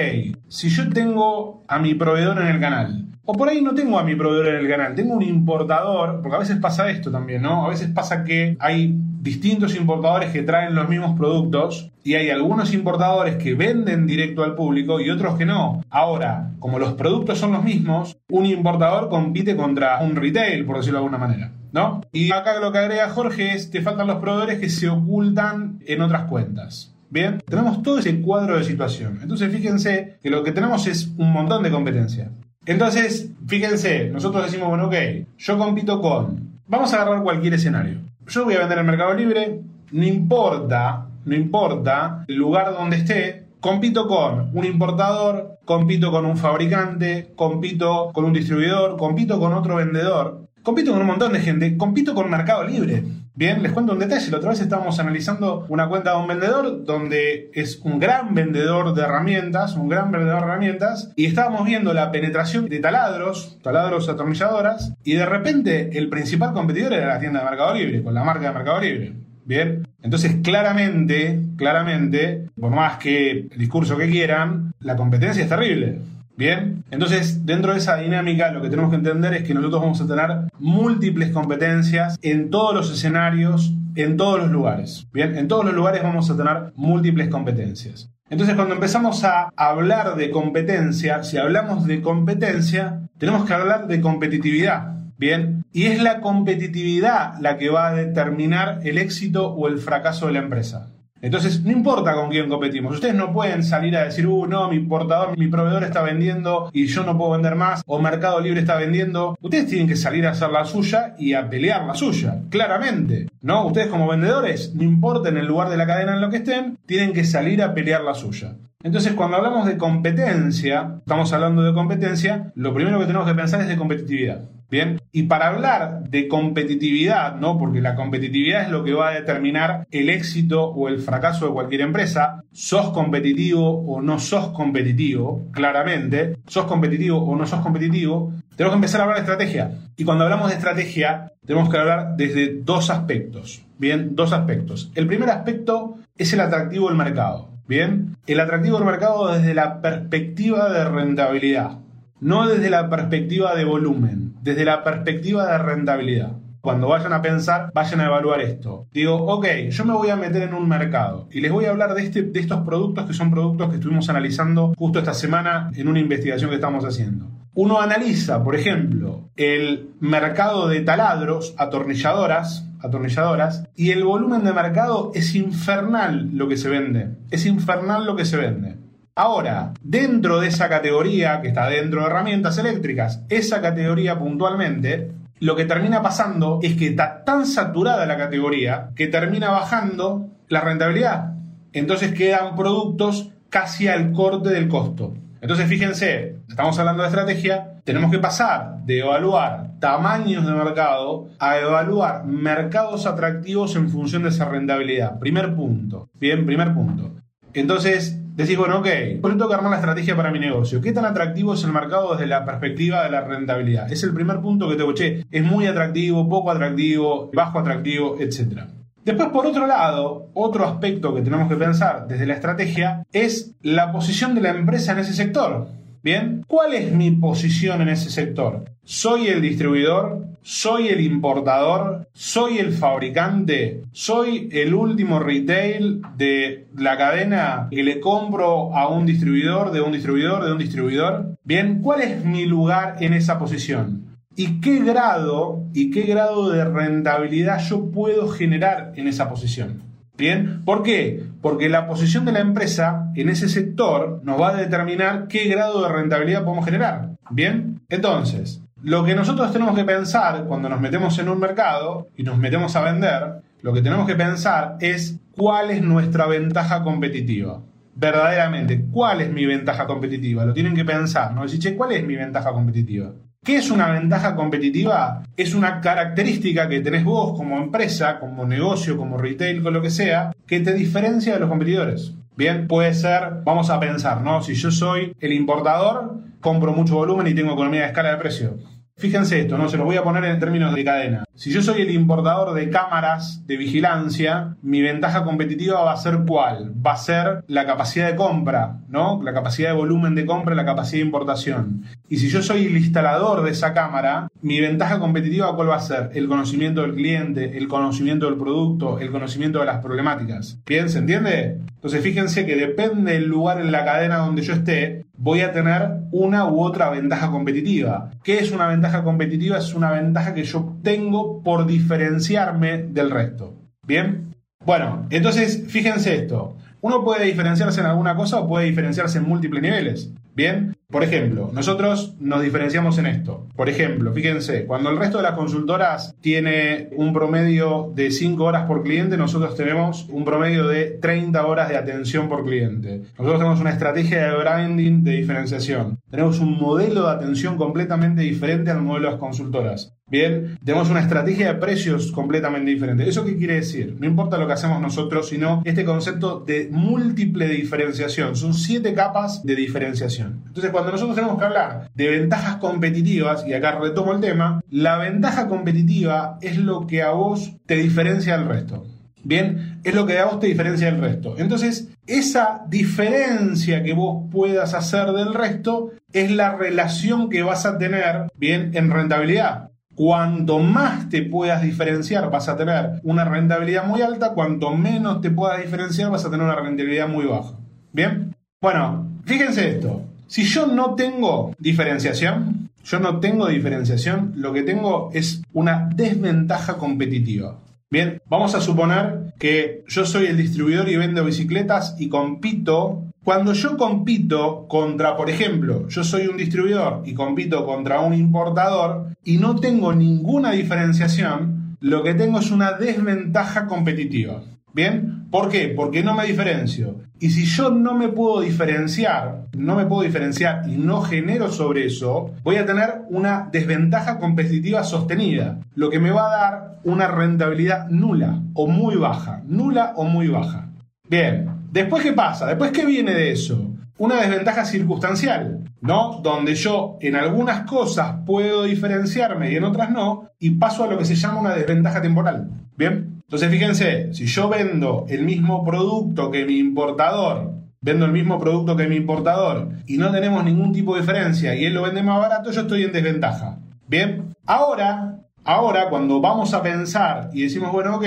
si 0.48 0.70
yo 0.70 0.88
tengo 0.88 1.62
a 1.68 1.78
mi 1.78 1.92
proveedor 1.92 2.40
en 2.40 2.46
el 2.46 2.58
canal, 2.58 3.06
o 3.26 3.34
por 3.34 3.50
ahí 3.50 3.60
no 3.60 3.74
tengo 3.74 3.98
a 3.98 4.04
mi 4.04 4.14
proveedor 4.14 4.54
en 4.54 4.64
el 4.64 4.68
canal, 4.68 4.94
tengo 4.94 5.12
un 5.12 5.22
importador, 5.22 6.22
porque 6.22 6.36
a 6.36 6.40
veces 6.40 6.56
pasa 6.56 6.88
esto 6.88 7.10
también, 7.10 7.42
¿no? 7.42 7.66
A 7.66 7.68
veces 7.68 7.90
pasa 7.90 8.24
que 8.24 8.56
hay 8.58 8.96
distintos 9.26 9.74
importadores 9.74 10.30
que 10.30 10.42
traen 10.42 10.76
los 10.76 10.88
mismos 10.88 11.18
productos 11.18 11.90
y 12.04 12.14
hay 12.14 12.30
algunos 12.30 12.72
importadores 12.72 13.36
que 13.36 13.54
venden 13.54 14.06
directo 14.06 14.44
al 14.44 14.54
público 14.54 15.00
y 15.00 15.10
otros 15.10 15.36
que 15.36 15.44
no. 15.44 15.82
Ahora, 15.90 16.52
como 16.60 16.78
los 16.78 16.92
productos 16.92 17.38
son 17.38 17.52
los 17.52 17.64
mismos, 17.64 18.16
un 18.30 18.46
importador 18.46 19.08
compite 19.08 19.56
contra 19.56 19.98
un 19.98 20.14
retail, 20.14 20.64
por 20.64 20.76
decirlo 20.76 21.00
de 21.00 21.04
alguna 21.04 21.18
manera. 21.18 21.52
¿No? 21.72 22.00
Y 22.12 22.30
acá 22.32 22.60
lo 22.60 22.70
que 22.70 22.78
agrega 22.78 23.10
Jorge 23.10 23.52
es 23.52 23.66
que 23.66 23.82
faltan 23.82 24.06
los 24.06 24.18
proveedores 24.18 24.60
que 24.60 24.68
se 24.68 24.88
ocultan 24.88 25.80
en 25.84 26.00
otras 26.00 26.22
cuentas. 26.26 26.94
Bien, 27.10 27.42
tenemos 27.48 27.82
todo 27.82 27.98
ese 27.98 28.20
cuadro 28.20 28.56
de 28.56 28.64
situación. 28.64 29.18
Entonces 29.22 29.52
fíjense 29.52 30.18
que 30.22 30.30
lo 30.30 30.44
que 30.44 30.52
tenemos 30.52 30.86
es 30.86 31.08
un 31.18 31.32
montón 31.32 31.64
de 31.64 31.72
competencia. 31.72 32.30
Entonces, 32.64 33.30
fíjense, 33.46 34.08
nosotros 34.10 34.44
decimos, 34.44 34.68
bueno, 34.68 34.86
ok, 34.86 34.94
yo 35.36 35.58
compito 35.58 36.00
con... 36.00 36.60
Vamos 36.68 36.92
a 36.92 37.02
agarrar 37.02 37.22
cualquier 37.22 37.54
escenario. 37.54 38.00
Yo 38.28 38.44
voy 38.44 38.54
a 38.54 38.58
vender 38.58 38.78
en 38.78 38.86
Mercado 38.86 39.14
Libre, 39.14 39.60
no 39.92 40.04
importa, 40.04 41.06
no 41.24 41.34
importa 41.36 42.24
el 42.26 42.34
lugar 42.34 42.72
donde 42.72 42.96
esté, 42.96 43.46
compito 43.60 44.08
con 44.08 44.50
un 44.52 44.64
importador, 44.64 45.60
compito 45.64 46.10
con 46.10 46.26
un 46.26 46.36
fabricante, 46.36 47.32
compito 47.36 48.10
con 48.12 48.24
un 48.24 48.32
distribuidor, 48.32 48.96
compito 48.96 49.38
con 49.38 49.52
otro 49.52 49.76
vendedor, 49.76 50.48
compito 50.64 50.90
con 50.90 51.02
un 51.02 51.06
montón 51.06 51.34
de 51.34 51.40
gente, 51.40 51.76
compito 51.76 52.14
con 52.16 52.28
Mercado 52.28 52.64
Libre. 52.64 53.04
Bien, 53.38 53.62
les 53.62 53.70
cuento 53.72 53.92
un 53.92 53.98
detalle. 53.98 54.30
La 54.30 54.38
otra 54.38 54.48
vez 54.48 54.60
estábamos 54.62 54.98
analizando 54.98 55.66
una 55.68 55.90
cuenta 55.90 56.12
de 56.12 56.16
un 56.16 56.26
vendedor 56.26 56.86
donde 56.86 57.50
es 57.52 57.78
un 57.84 57.98
gran 57.98 58.34
vendedor 58.34 58.94
de 58.94 59.02
herramientas, 59.02 59.76
un 59.76 59.90
gran 59.90 60.10
vendedor 60.10 60.40
de 60.40 60.46
herramientas, 60.46 61.12
y 61.16 61.26
estábamos 61.26 61.66
viendo 61.66 61.92
la 61.92 62.10
penetración 62.10 62.66
de 62.66 62.78
taladros, 62.78 63.58
taladros 63.62 64.08
atornilladoras, 64.08 64.94
y 65.04 65.16
de 65.16 65.26
repente 65.26 65.98
el 65.98 66.08
principal 66.08 66.54
competidor 66.54 66.94
era 66.94 67.08
la 67.08 67.20
tienda 67.20 67.40
de 67.40 67.50
Mercado 67.50 67.74
Libre, 67.74 68.02
con 68.02 68.14
la 68.14 68.24
marca 68.24 68.48
de 68.48 68.54
Mercado 68.54 68.80
Libre. 68.80 69.12
Bien, 69.44 69.86
entonces 70.02 70.36
claramente, 70.42 71.38
claramente, 71.58 72.46
por 72.58 72.70
más 72.70 72.96
que 72.96 73.30
el 73.30 73.58
discurso 73.58 73.98
que 73.98 74.08
quieran, 74.08 74.72
la 74.80 74.96
competencia 74.96 75.42
es 75.42 75.48
terrible. 75.50 75.98
Bien, 76.36 76.84
entonces 76.90 77.46
dentro 77.46 77.72
de 77.72 77.78
esa 77.78 77.96
dinámica 77.96 78.52
lo 78.52 78.60
que 78.60 78.68
tenemos 78.68 78.90
que 78.90 78.96
entender 78.96 79.32
es 79.32 79.42
que 79.44 79.54
nosotros 79.54 79.80
vamos 79.80 80.00
a 80.02 80.06
tener 80.06 80.30
múltiples 80.58 81.30
competencias 81.30 82.18
en 82.20 82.50
todos 82.50 82.74
los 82.74 82.92
escenarios, 82.92 83.72
en 83.94 84.18
todos 84.18 84.40
los 84.40 84.50
lugares. 84.50 85.06
Bien, 85.14 85.36
en 85.36 85.48
todos 85.48 85.64
los 85.64 85.74
lugares 85.74 86.02
vamos 86.02 86.30
a 86.30 86.36
tener 86.36 86.72
múltiples 86.74 87.28
competencias. 87.28 88.10
Entonces 88.28 88.54
cuando 88.54 88.74
empezamos 88.74 89.24
a 89.24 89.48
hablar 89.56 90.16
de 90.16 90.30
competencia, 90.30 91.22
si 91.22 91.38
hablamos 91.38 91.86
de 91.86 92.02
competencia, 92.02 93.08
tenemos 93.18 93.46
que 93.46 93.54
hablar 93.54 93.86
de 93.86 94.00
competitividad. 94.02 94.96
Bien, 95.18 95.64
y 95.72 95.84
es 95.84 96.02
la 96.02 96.20
competitividad 96.20 97.38
la 97.40 97.56
que 97.56 97.70
va 97.70 97.88
a 97.88 97.94
determinar 97.94 98.80
el 98.84 98.98
éxito 98.98 99.48
o 99.54 99.68
el 99.68 99.78
fracaso 99.78 100.26
de 100.26 100.34
la 100.34 100.40
empresa. 100.40 100.90
Entonces, 101.22 101.62
no 101.64 101.72
importa 101.72 102.14
con 102.14 102.30
quién 102.30 102.48
competimos. 102.48 102.94
Ustedes 102.94 103.14
no 103.14 103.32
pueden 103.32 103.64
salir 103.64 103.96
a 103.96 104.04
decir, 104.04 104.26
uh, 104.26 104.46
no, 104.46 104.68
mi 104.68 104.76
importador, 104.76 105.36
mi 105.36 105.48
proveedor 105.48 105.82
está 105.84 106.02
vendiendo 106.02 106.70
y 106.72 106.86
yo 106.86 107.04
no 107.04 107.16
puedo 107.16 107.32
vender 107.32 107.54
más, 107.54 107.82
o 107.86 107.98
Mercado 107.98 108.40
Libre 108.40 108.60
está 108.60 108.76
vendiendo. 108.76 109.36
Ustedes 109.40 109.66
tienen 109.66 109.88
que 109.88 109.96
salir 109.96 110.26
a 110.26 110.30
hacer 110.30 110.50
la 110.50 110.64
suya 110.64 111.14
y 111.18 111.32
a 111.32 111.48
pelear 111.48 111.84
la 111.84 111.94
suya, 111.94 112.42
claramente. 112.50 113.28
¿No? 113.40 113.66
Ustedes 113.66 113.88
como 113.88 114.08
vendedores, 114.08 114.74
no 114.74 114.82
importa 114.82 115.28
en 115.28 115.38
el 115.38 115.46
lugar 115.46 115.68
de 115.68 115.76
la 115.76 115.86
cadena 115.86 116.14
en 116.14 116.20
lo 116.20 116.30
que 116.30 116.38
estén, 116.38 116.78
tienen 116.86 117.12
que 117.12 117.24
salir 117.24 117.62
a 117.62 117.74
pelear 117.74 118.02
la 118.02 118.14
suya. 118.14 118.56
Entonces, 118.82 119.14
cuando 119.14 119.38
hablamos 119.38 119.66
de 119.66 119.78
competencia, 119.78 120.98
estamos 120.98 121.32
hablando 121.32 121.62
de 121.62 121.72
competencia, 121.72 122.52
lo 122.54 122.72
primero 122.74 122.98
que 122.98 123.06
tenemos 123.06 123.26
que 123.26 123.34
pensar 123.34 123.60
es 123.62 123.68
de 123.68 123.76
competitividad. 123.76 124.42
Bien, 124.68 125.00
y 125.12 125.24
para 125.24 125.48
hablar 125.48 126.02
de 126.08 126.26
competitividad, 126.26 127.36
¿no? 127.36 127.56
Porque 127.56 127.80
la 127.80 127.94
competitividad 127.94 128.62
es 128.62 128.70
lo 128.70 128.82
que 128.82 128.94
va 128.94 129.10
a 129.10 129.14
determinar 129.14 129.86
el 129.92 130.10
éxito 130.10 130.64
o 130.64 130.88
el 130.88 130.98
fracaso 130.98 131.46
de 131.46 131.52
cualquier 131.52 131.82
empresa. 131.82 132.42
Sos 132.52 132.90
competitivo 132.90 133.84
o 133.86 134.02
no 134.02 134.18
sos 134.18 134.48
competitivo, 134.48 135.46
claramente. 135.52 136.36
Sos 136.48 136.64
competitivo 136.64 137.18
o 137.18 137.36
no 137.36 137.46
sos 137.46 137.60
competitivo. 137.60 138.32
Tenemos 138.56 138.72
que 138.72 138.78
empezar 138.78 139.00
a 139.00 139.04
hablar 139.04 139.18
de 139.18 139.22
estrategia. 139.22 139.70
Y 139.96 140.04
cuando 140.04 140.24
hablamos 140.24 140.48
de 140.48 140.56
estrategia, 140.56 141.32
tenemos 141.44 141.68
que 141.68 141.78
hablar 141.78 142.16
desde 142.16 142.60
dos 142.62 142.90
aspectos. 142.90 143.64
Bien, 143.78 144.16
dos 144.16 144.32
aspectos. 144.32 144.90
El 144.96 145.06
primer 145.06 145.30
aspecto 145.30 145.98
es 146.16 146.32
el 146.32 146.40
atractivo 146.40 146.88
del 146.88 146.96
mercado. 146.96 147.50
Bien, 147.68 148.16
el 148.26 148.40
atractivo 148.40 148.78
del 148.78 148.86
mercado 148.86 149.32
desde 149.32 149.54
la 149.54 149.80
perspectiva 149.80 150.72
de 150.72 150.84
rentabilidad, 150.84 151.78
no 152.20 152.48
desde 152.48 152.70
la 152.70 152.88
perspectiva 152.88 153.54
de 153.54 153.64
volumen, 153.64 154.25
desde 154.46 154.64
la 154.64 154.84
perspectiva 154.84 155.44
de 155.50 155.58
rentabilidad. 155.58 156.36
Cuando 156.60 156.86
vayan 156.86 157.12
a 157.12 157.20
pensar, 157.20 157.70
vayan 157.74 158.00
a 158.00 158.06
evaluar 158.06 158.40
esto. 158.40 158.86
Digo, 158.92 159.16
ok, 159.16 159.44
yo 159.70 159.84
me 159.84 159.92
voy 159.92 160.10
a 160.10 160.16
meter 160.16 160.42
en 160.42 160.54
un 160.54 160.68
mercado 160.68 161.28
y 161.32 161.40
les 161.40 161.50
voy 161.50 161.64
a 161.64 161.70
hablar 161.70 161.94
de, 161.94 162.04
este, 162.04 162.22
de 162.22 162.40
estos 162.40 162.60
productos 162.60 163.06
que 163.06 163.12
son 163.12 163.32
productos 163.32 163.68
que 163.68 163.74
estuvimos 163.76 164.08
analizando 164.08 164.72
justo 164.78 165.00
esta 165.00 165.14
semana 165.14 165.72
en 165.74 165.88
una 165.88 165.98
investigación 165.98 166.50
que 166.50 166.56
estamos 166.56 166.84
haciendo. 166.84 167.28
Uno 167.54 167.80
analiza, 167.80 168.44
por 168.44 168.54
ejemplo, 168.54 169.30
el 169.34 169.90
mercado 169.98 170.68
de 170.68 170.80
taladros, 170.80 171.54
atornilladoras, 171.58 172.68
atornilladoras, 172.80 173.64
y 173.74 173.90
el 173.90 174.04
volumen 174.04 174.44
de 174.44 174.52
mercado 174.52 175.10
es 175.14 175.34
infernal 175.34 176.30
lo 176.34 176.46
que 176.46 176.56
se 176.56 176.68
vende. 176.68 177.16
Es 177.32 177.46
infernal 177.46 178.06
lo 178.06 178.14
que 178.14 178.24
se 178.24 178.36
vende. 178.36 178.85
Ahora, 179.18 179.72
dentro 179.80 180.40
de 180.40 180.48
esa 180.48 180.68
categoría 180.68 181.40
que 181.40 181.48
está 181.48 181.68
dentro 181.68 182.02
de 182.02 182.06
herramientas 182.06 182.58
eléctricas, 182.58 183.24
esa 183.30 183.62
categoría 183.62 184.18
puntualmente 184.18 185.10
lo 185.40 185.56
que 185.56 185.64
termina 185.64 186.02
pasando 186.02 186.60
es 186.62 186.76
que 186.76 186.88
está 186.88 187.24
tan 187.24 187.46
saturada 187.46 188.04
la 188.04 188.18
categoría 188.18 188.90
que 188.94 189.06
termina 189.06 189.50
bajando 189.50 190.28
la 190.48 190.60
rentabilidad. 190.60 191.32
Entonces 191.72 192.12
quedan 192.12 192.56
productos 192.56 193.30
casi 193.48 193.88
al 193.88 194.12
corte 194.12 194.50
del 194.50 194.68
costo. 194.68 195.14
Entonces 195.40 195.66
fíjense, 195.66 196.36
estamos 196.46 196.78
hablando 196.78 197.02
de 197.02 197.08
estrategia, 197.08 197.80
tenemos 197.84 198.10
que 198.10 198.18
pasar 198.18 198.82
de 198.84 198.98
evaluar 198.98 199.78
tamaños 199.80 200.44
de 200.44 200.52
mercado 200.52 201.28
a 201.38 201.56
evaluar 201.58 202.26
mercados 202.26 203.06
atractivos 203.06 203.76
en 203.76 203.88
función 203.88 204.24
de 204.24 204.28
esa 204.28 204.44
rentabilidad. 204.44 205.18
Primer 205.18 205.54
punto. 205.54 206.10
Bien, 206.12 206.44
primer 206.44 206.74
punto. 206.74 207.12
Entonces, 207.54 208.20
decís, 208.36 208.58
bueno, 208.58 208.78
ok, 208.78 208.88
pues 209.20 209.32
yo 209.32 209.38
tengo 209.38 209.48
que 209.48 209.54
armar 209.54 209.70
la 209.70 209.78
estrategia 209.78 210.14
para 210.14 210.30
mi 210.30 210.38
negocio. 210.38 210.80
¿Qué 210.80 210.92
tan 210.92 211.06
atractivo 211.06 211.54
es 211.54 211.64
el 211.64 211.72
mercado 211.72 212.12
desde 212.12 212.26
la 212.26 212.44
perspectiva 212.44 213.02
de 213.02 213.10
la 213.10 213.22
rentabilidad? 213.22 213.90
Es 213.90 214.02
el 214.02 214.12
primer 214.12 214.40
punto 214.40 214.68
que 214.68 214.76
te 214.76 214.94
che, 214.94 215.24
es 215.30 215.42
muy 215.42 215.66
atractivo, 215.66 216.28
poco 216.28 216.50
atractivo, 216.50 217.30
bajo 217.32 217.58
atractivo, 217.58 218.16
etc. 218.20 218.64
Después, 219.04 219.28
por 219.30 219.46
otro 219.46 219.66
lado, 219.66 220.28
otro 220.34 220.66
aspecto 220.66 221.14
que 221.14 221.22
tenemos 221.22 221.48
que 221.48 221.56
pensar 221.56 222.06
desde 222.06 222.26
la 222.26 222.34
estrategia 222.34 223.04
es 223.12 223.54
la 223.62 223.90
posición 223.90 224.34
de 224.34 224.42
la 224.42 224.50
empresa 224.50 224.92
en 224.92 224.98
ese 224.98 225.14
sector. 225.14 225.68
Bien, 226.02 226.44
¿cuál 226.46 226.74
es 226.74 226.92
mi 226.92 227.12
posición 227.12 227.80
en 227.80 227.88
ese 227.88 228.10
sector? 228.10 228.64
¿Soy 228.84 229.28
el 229.28 229.40
distribuidor? 229.40 230.26
¿Soy 230.48 230.86
el 230.86 231.00
importador? 231.00 232.08
¿Soy 232.12 232.58
el 232.58 232.72
fabricante? 232.72 233.82
¿Soy 233.90 234.48
el 234.52 234.74
último 234.74 235.18
retail 235.18 236.02
de 236.16 236.68
la 236.76 236.96
cadena 236.96 237.66
que 237.68 237.82
le 237.82 237.98
compro 237.98 238.72
a 238.72 238.86
un 238.88 239.06
distribuidor, 239.06 239.72
de 239.72 239.80
un 239.80 239.90
distribuidor, 239.90 240.44
de 240.44 240.52
un 240.52 240.58
distribuidor? 240.58 241.36
Bien, 241.42 241.80
¿cuál 241.82 242.02
es 242.02 242.24
mi 242.24 242.46
lugar 242.46 242.98
en 243.00 243.12
esa 243.14 243.40
posición? 243.40 244.06
y 244.36 244.60
qué 244.60 244.84
grado 244.84 245.64
y 245.72 245.90
qué 245.90 246.02
grado 246.02 246.50
de 246.50 246.62
rentabilidad 246.64 247.58
yo 247.58 247.90
puedo 247.90 248.28
generar 248.28 248.92
en 248.94 249.08
esa 249.08 249.28
posición. 249.30 249.82
Bien, 250.16 250.62
¿por 250.64 250.82
qué? 250.82 251.24
Porque 251.42 251.68
la 251.68 251.88
posición 251.88 252.24
de 252.24 252.32
la 252.32 252.40
empresa 252.40 253.10
en 253.16 253.30
ese 253.30 253.48
sector 253.48 254.20
nos 254.22 254.40
va 254.40 254.50
a 254.50 254.56
determinar 254.56 255.26
qué 255.26 255.48
grado 255.48 255.82
de 255.82 255.88
rentabilidad 255.88 256.44
podemos 256.44 256.66
generar. 256.66 257.16
Bien, 257.30 257.80
entonces, 257.88 258.62
lo 258.82 259.04
que 259.04 259.14
nosotros 259.14 259.52
tenemos 259.52 259.74
que 259.74 259.84
pensar 259.84 260.44
cuando 260.44 260.68
nos 260.68 260.80
metemos 260.80 261.18
en 261.18 261.28
un 261.28 261.40
mercado 261.40 262.08
y 262.16 262.22
nos 262.22 262.36
metemos 262.36 262.76
a 262.76 262.82
vender, 262.82 263.42
lo 263.62 263.72
que 263.72 263.82
tenemos 263.82 264.06
que 264.06 264.14
pensar 264.14 264.76
es 264.80 265.18
cuál 265.32 265.70
es 265.70 265.82
nuestra 265.82 266.26
ventaja 266.26 266.82
competitiva. 266.82 267.62
Verdaderamente, 267.94 268.84
¿cuál 268.90 269.22
es 269.22 269.32
mi 269.32 269.46
ventaja 269.46 269.86
competitiva? 269.86 270.44
Lo 270.44 270.52
tienen 270.52 270.74
que 270.74 270.84
pensar, 270.84 271.32
¿no? 271.32 271.42
Decir, 271.42 271.76
¿cuál 271.76 271.92
es 271.92 272.04
mi 272.04 272.14
ventaja 272.14 272.52
competitiva? 272.52 273.12
¿Qué 273.42 273.56
es 273.56 273.70
una 273.70 273.90
ventaja 273.90 274.34
competitiva? 274.34 275.22
Es 275.36 275.54
una 275.54 275.80
característica 275.80 276.68
que 276.68 276.80
tenés 276.80 277.04
vos 277.04 277.36
como 277.36 277.56
empresa, 277.56 278.18
como 278.18 278.44
negocio, 278.44 278.96
como 278.96 279.16
retail, 279.16 279.62
con 279.62 279.72
lo 279.72 279.80
que 279.80 279.90
sea, 279.90 280.32
que 280.46 280.60
te 280.60 280.74
diferencia 280.74 281.32
de 281.32 281.40
los 281.40 281.48
competidores. 281.48 282.12
Bien, 282.36 282.66
puede 282.66 282.92
ser, 282.92 283.40
vamos 283.44 283.70
a 283.70 283.80
pensar, 283.80 284.20
¿no? 284.20 284.42
Si 284.42 284.54
yo 284.54 284.70
soy 284.70 285.16
el 285.20 285.32
importador, 285.32 286.18
compro 286.46 286.72
mucho 286.72 286.94
volumen 286.94 287.26
y 287.26 287.34
tengo 287.34 287.54
economía 287.54 287.80
de 287.80 287.86
escala 287.88 288.10
de 288.10 288.18
precio. 288.18 288.56
Fíjense 288.98 289.40
esto, 289.40 289.58
no 289.58 289.68
se 289.68 289.76
lo 289.76 289.84
voy 289.84 289.96
a 289.96 290.04
poner 290.04 290.24
en 290.26 290.38
términos 290.38 290.72
de 290.72 290.84
cadena. 290.84 291.24
Si 291.34 291.50
yo 291.50 291.60
soy 291.60 291.82
el 291.82 291.90
importador 291.90 292.54
de 292.54 292.70
cámaras 292.70 293.44
de 293.46 293.56
vigilancia, 293.56 294.56
mi 294.62 294.80
ventaja 294.80 295.24
competitiva 295.24 295.82
va 295.82 295.92
a 295.92 295.96
ser 295.96 296.20
cuál? 296.26 296.72
Va 296.86 296.92
a 296.92 296.96
ser 296.96 297.44
la 297.48 297.66
capacidad 297.66 298.08
de 298.08 298.16
compra, 298.16 298.78
¿no? 298.88 299.20
La 299.24 299.34
capacidad 299.34 299.70
de 299.70 299.76
volumen 299.76 300.14
de 300.14 300.24
compra, 300.24 300.54
la 300.54 300.64
capacidad 300.64 301.00
de 301.00 301.06
importación. 301.06 301.82
Y 302.08 302.18
si 302.18 302.28
yo 302.28 302.40
soy 302.42 302.66
el 302.66 302.76
instalador 302.76 303.42
de 303.42 303.50
esa 303.50 303.74
cámara, 303.74 304.28
mi 304.40 304.60
ventaja 304.60 305.00
competitiva 305.00 305.54
cuál 305.56 305.68
va 305.68 305.76
a 305.76 305.80
ser? 305.80 306.10
El 306.14 306.28
conocimiento 306.28 306.82
del 306.82 306.94
cliente, 306.94 307.58
el 307.58 307.66
conocimiento 307.66 308.26
del 308.26 308.38
producto, 308.38 309.00
el 309.00 309.10
conocimiento 309.10 309.58
de 309.58 309.66
las 309.66 309.82
problemáticas. 309.82 310.60
¿Bien? 310.64 310.88
¿Se 310.88 311.00
entiende? 311.00 311.58
Entonces 311.74 312.02
fíjense 312.02 312.46
que 312.46 312.56
depende 312.56 313.12
del 313.12 313.26
lugar 313.28 313.60
en 313.60 313.72
la 313.72 313.84
cadena 313.84 314.18
donde 314.18 314.42
yo 314.42 314.54
esté, 314.54 315.05
voy 315.18 315.40
a 315.40 315.52
tener 315.52 316.00
una 316.12 316.46
u 316.46 316.60
otra 316.60 316.90
ventaja 316.90 317.30
competitiva. 317.30 318.10
¿Qué 318.22 318.38
es 318.38 318.50
una 318.50 318.66
ventaja 318.66 319.02
competitiva? 319.02 319.58
Es 319.58 319.74
una 319.74 319.90
ventaja 319.90 320.34
que 320.34 320.44
yo 320.44 320.76
tengo 320.82 321.42
por 321.42 321.66
diferenciarme 321.66 322.78
del 322.78 323.10
resto. 323.10 323.54
¿Bien? 323.86 324.34
Bueno, 324.64 325.06
entonces 325.10 325.64
fíjense 325.68 326.16
esto. 326.16 326.56
Uno 326.80 327.04
puede 327.04 327.24
diferenciarse 327.24 327.80
en 327.80 327.86
alguna 327.86 328.14
cosa 328.16 328.40
o 328.40 328.48
puede 328.48 328.66
diferenciarse 328.66 329.18
en 329.18 329.28
múltiples 329.28 329.62
niveles. 329.62 330.10
Bien, 330.34 330.75
por 330.88 331.02
ejemplo, 331.02 331.50
nosotros 331.52 332.14
nos 332.20 332.42
diferenciamos 332.42 332.96
en 332.98 333.06
esto. 333.06 333.46
Por 333.56 333.68
ejemplo, 333.68 334.12
fíjense, 334.12 334.66
cuando 334.66 334.90
el 334.90 334.98
resto 334.98 335.16
de 335.16 335.24
las 335.24 335.34
consultoras 335.34 336.14
tiene 336.20 336.90
un 336.92 337.12
promedio 337.12 337.92
de 337.94 338.12
5 338.12 338.44
horas 338.44 338.66
por 338.66 338.84
cliente, 338.84 339.16
nosotros 339.16 339.56
tenemos 339.56 340.06
un 340.10 340.24
promedio 340.24 340.68
de 340.68 340.86
30 340.86 341.44
horas 341.44 341.68
de 341.68 341.76
atención 341.76 342.28
por 342.28 342.44
cliente. 342.44 343.02
Nosotros 343.18 343.38
tenemos 343.38 343.60
una 343.60 343.70
estrategia 343.70 344.28
de 344.28 344.36
branding 344.36 345.02
de 345.02 345.12
diferenciación. 345.12 345.98
Tenemos 346.08 346.38
un 346.38 346.56
modelo 346.56 347.02
de 347.02 347.10
atención 347.10 347.56
completamente 347.56 348.22
diferente 348.22 348.70
al 348.70 348.82
modelo 348.82 349.06
de 349.06 349.10
las 349.12 349.20
consultoras. 349.20 349.95
Bien, 350.08 350.56
tenemos 350.64 350.88
una 350.88 351.00
estrategia 351.00 351.48
de 351.48 351.58
precios 351.58 352.12
completamente 352.12 352.70
diferente. 352.70 353.08
¿Eso 353.08 353.24
qué 353.24 353.36
quiere 353.36 353.56
decir? 353.56 353.96
No 353.98 354.06
importa 354.06 354.38
lo 354.38 354.46
que 354.46 354.52
hacemos 354.52 354.80
nosotros, 354.80 355.28
sino 355.28 355.62
este 355.64 355.84
concepto 355.84 356.44
de 356.46 356.68
múltiple 356.70 357.48
diferenciación. 357.48 358.36
Son 358.36 358.54
siete 358.54 358.94
capas 358.94 359.42
de 359.42 359.56
diferenciación. 359.56 360.44
Entonces, 360.46 360.70
cuando 360.70 360.92
nosotros 360.92 361.16
tenemos 361.16 361.36
que 361.40 361.44
hablar 361.44 361.90
de 361.92 362.08
ventajas 362.08 362.58
competitivas, 362.58 363.44
y 363.48 363.54
acá 363.54 363.80
retomo 363.80 364.12
el 364.12 364.20
tema, 364.20 364.62
la 364.70 364.96
ventaja 364.96 365.48
competitiva 365.48 366.38
es 366.40 366.56
lo 366.56 366.86
que 366.86 367.02
a 367.02 367.10
vos 367.10 367.56
te 367.66 367.74
diferencia 367.74 368.38
del 368.38 368.46
resto. 368.46 368.86
Bien, 369.24 369.80
es 369.82 369.92
lo 369.92 370.06
que 370.06 370.20
a 370.20 370.26
vos 370.26 370.38
te 370.38 370.46
diferencia 370.46 370.88
del 370.88 371.00
resto. 371.00 371.34
Entonces, 371.36 371.88
esa 372.06 372.62
diferencia 372.68 373.82
que 373.82 373.92
vos 373.92 374.28
puedas 374.30 374.72
hacer 374.72 375.10
del 375.10 375.34
resto 375.34 375.90
es 376.12 376.30
la 376.30 376.54
relación 376.54 377.28
que 377.28 377.42
vas 377.42 377.66
a 377.66 377.76
tener, 377.76 378.28
bien, 378.36 378.70
en 378.74 378.88
rentabilidad. 378.92 379.72
Cuanto 379.96 380.58
más 380.58 381.08
te 381.08 381.22
puedas 381.22 381.62
diferenciar 381.62 382.30
vas 382.30 382.50
a 382.50 382.56
tener 382.58 383.00
una 383.02 383.24
rentabilidad 383.24 383.86
muy 383.86 384.02
alta, 384.02 384.34
cuanto 384.34 384.76
menos 384.76 385.22
te 385.22 385.30
puedas 385.30 385.62
diferenciar 385.62 386.10
vas 386.10 386.22
a 386.26 386.30
tener 386.30 386.44
una 386.44 386.54
rentabilidad 386.54 387.08
muy 387.08 387.24
baja. 387.24 387.54
¿Bien? 387.94 388.36
Bueno, 388.60 389.08
fíjense 389.24 389.70
esto. 389.70 390.02
Si 390.26 390.44
yo 390.44 390.66
no 390.66 390.96
tengo 390.96 391.54
diferenciación, 391.58 392.68
yo 392.84 393.00
no 393.00 393.20
tengo 393.20 393.48
diferenciación, 393.48 394.34
lo 394.36 394.52
que 394.52 394.62
tengo 394.62 395.10
es 395.14 395.42
una 395.54 395.88
desventaja 395.94 396.76
competitiva. 396.76 397.56
Bien, 397.90 398.20
vamos 398.26 398.54
a 398.54 398.60
suponer 398.60 399.32
que 399.38 399.82
yo 399.88 400.04
soy 400.04 400.26
el 400.26 400.36
distribuidor 400.36 400.90
y 400.90 400.96
vendo 400.96 401.24
bicicletas 401.24 401.96
y 401.98 402.10
compito 402.10 403.02
cuando 403.26 403.54
yo 403.54 403.76
compito 403.76 404.68
contra, 404.68 405.16
por 405.16 405.28
ejemplo, 405.28 405.88
yo 405.88 406.04
soy 406.04 406.28
un 406.28 406.36
distribuidor 406.36 407.02
y 407.04 407.12
compito 407.12 407.66
contra 407.66 407.98
un 407.98 408.14
importador 408.14 409.16
y 409.24 409.38
no 409.38 409.56
tengo 409.56 409.92
ninguna 409.92 410.52
diferenciación, 410.52 411.76
lo 411.80 412.04
que 412.04 412.14
tengo 412.14 412.38
es 412.38 412.52
una 412.52 412.74
desventaja 412.74 413.66
competitiva. 413.66 414.42
¿Bien? 414.72 415.26
¿Por 415.28 415.48
qué? 415.48 415.72
Porque 415.74 416.04
no 416.04 416.14
me 416.14 416.24
diferencio. 416.24 417.00
Y 417.18 417.30
si 417.30 417.46
yo 417.46 417.70
no 417.70 417.94
me 417.94 418.10
puedo 418.10 418.42
diferenciar, 418.42 419.48
no 419.56 419.74
me 419.74 419.86
puedo 419.86 420.02
diferenciar 420.02 420.62
y 420.68 420.76
no 420.76 421.00
genero 421.00 421.50
sobre 421.50 421.86
eso, 421.86 422.30
voy 422.44 422.58
a 422.58 422.66
tener 422.66 423.06
una 423.10 423.48
desventaja 423.50 424.20
competitiva 424.20 424.84
sostenida, 424.84 425.58
lo 425.74 425.90
que 425.90 425.98
me 425.98 426.12
va 426.12 426.28
a 426.28 426.38
dar 426.38 426.80
una 426.84 427.08
rentabilidad 427.08 427.88
nula 427.88 428.40
o 428.54 428.68
muy 428.68 428.94
baja, 428.94 429.42
nula 429.48 429.94
o 429.96 430.04
muy 430.04 430.28
baja. 430.28 430.68
Bien, 431.08 431.55
Después, 431.70 432.02
¿qué 432.02 432.12
pasa? 432.12 432.46
Después, 432.46 432.70
¿qué 432.70 432.84
viene 432.84 433.12
de 433.12 433.32
eso? 433.32 433.70
Una 433.98 434.20
desventaja 434.20 434.64
circunstancial, 434.64 435.60
¿no? 435.80 436.20
Donde 436.22 436.54
yo 436.54 436.98
en 437.00 437.16
algunas 437.16 437.62
cosas 437.62 438.16
puedo 438.26 438.64
diferenciarme 438.64 439.52
y 439.52 439.56
en 439.56 439.64
otras 439.64 439.90
no, 439.90 440.30
y 440.38 440.50
paso 440.50 440.84
a 440.84 440.86
lo 440.86 440.98
que 440.98 441.04
se 441.04 441.14
llama 441.14 441.40
una 441.40 441.54
desventaja 441.54 442.02
temporal. 442.02 442.50
¿Bien? 442.76 443.22
Entonces, 443.22 443.50
fíjense, 443.50 444.14
si 444.14 444.26
yo 444.26 444.48
vendo 444.48 445.06
el 445.08 445.24
mismo 445.24 445.64
producto 445.64 446.30
que 446.30 446.44
mi 446.44 446.58
importador, 446.58 447.54
vendo 447.80 448.04
el 448.04 448.12
mismo 448.12 448.38
producto 448.38 448.76
que 448.76 448.86
mi 448.86 448.96
importador, 448.96 449.70
y 449.86 449.96
no 449.96 450.12
tenemos 450.12 450.44
ningún 450.44 450.72
tipo 450.72 450.94
de 450.94 451.00
diferencia, 451.00 451.54
y 451.54 451.64
él 451.64 451.74
lo 451.74 451.82
vende 451.82 452.02
más 452.02 452.20
barato, 452.20 452.50
yo 452.50 452.62
estoy 452.62 452.84
en 452.84 452.92
desventaja. 452.92 453.58
¿Bien? 453.88 454.34
Ahora, 454.46 455.18
ahora, 455.44 455.88
cuando 455.88 456.20
vamos 456.20 456.54
a 456.54 456.62
pensar 456.62 457.30
y 457.32 457.42
decimos, 457.42 457.72
bueno, 457.72 457.96
ok, 457.96 458.04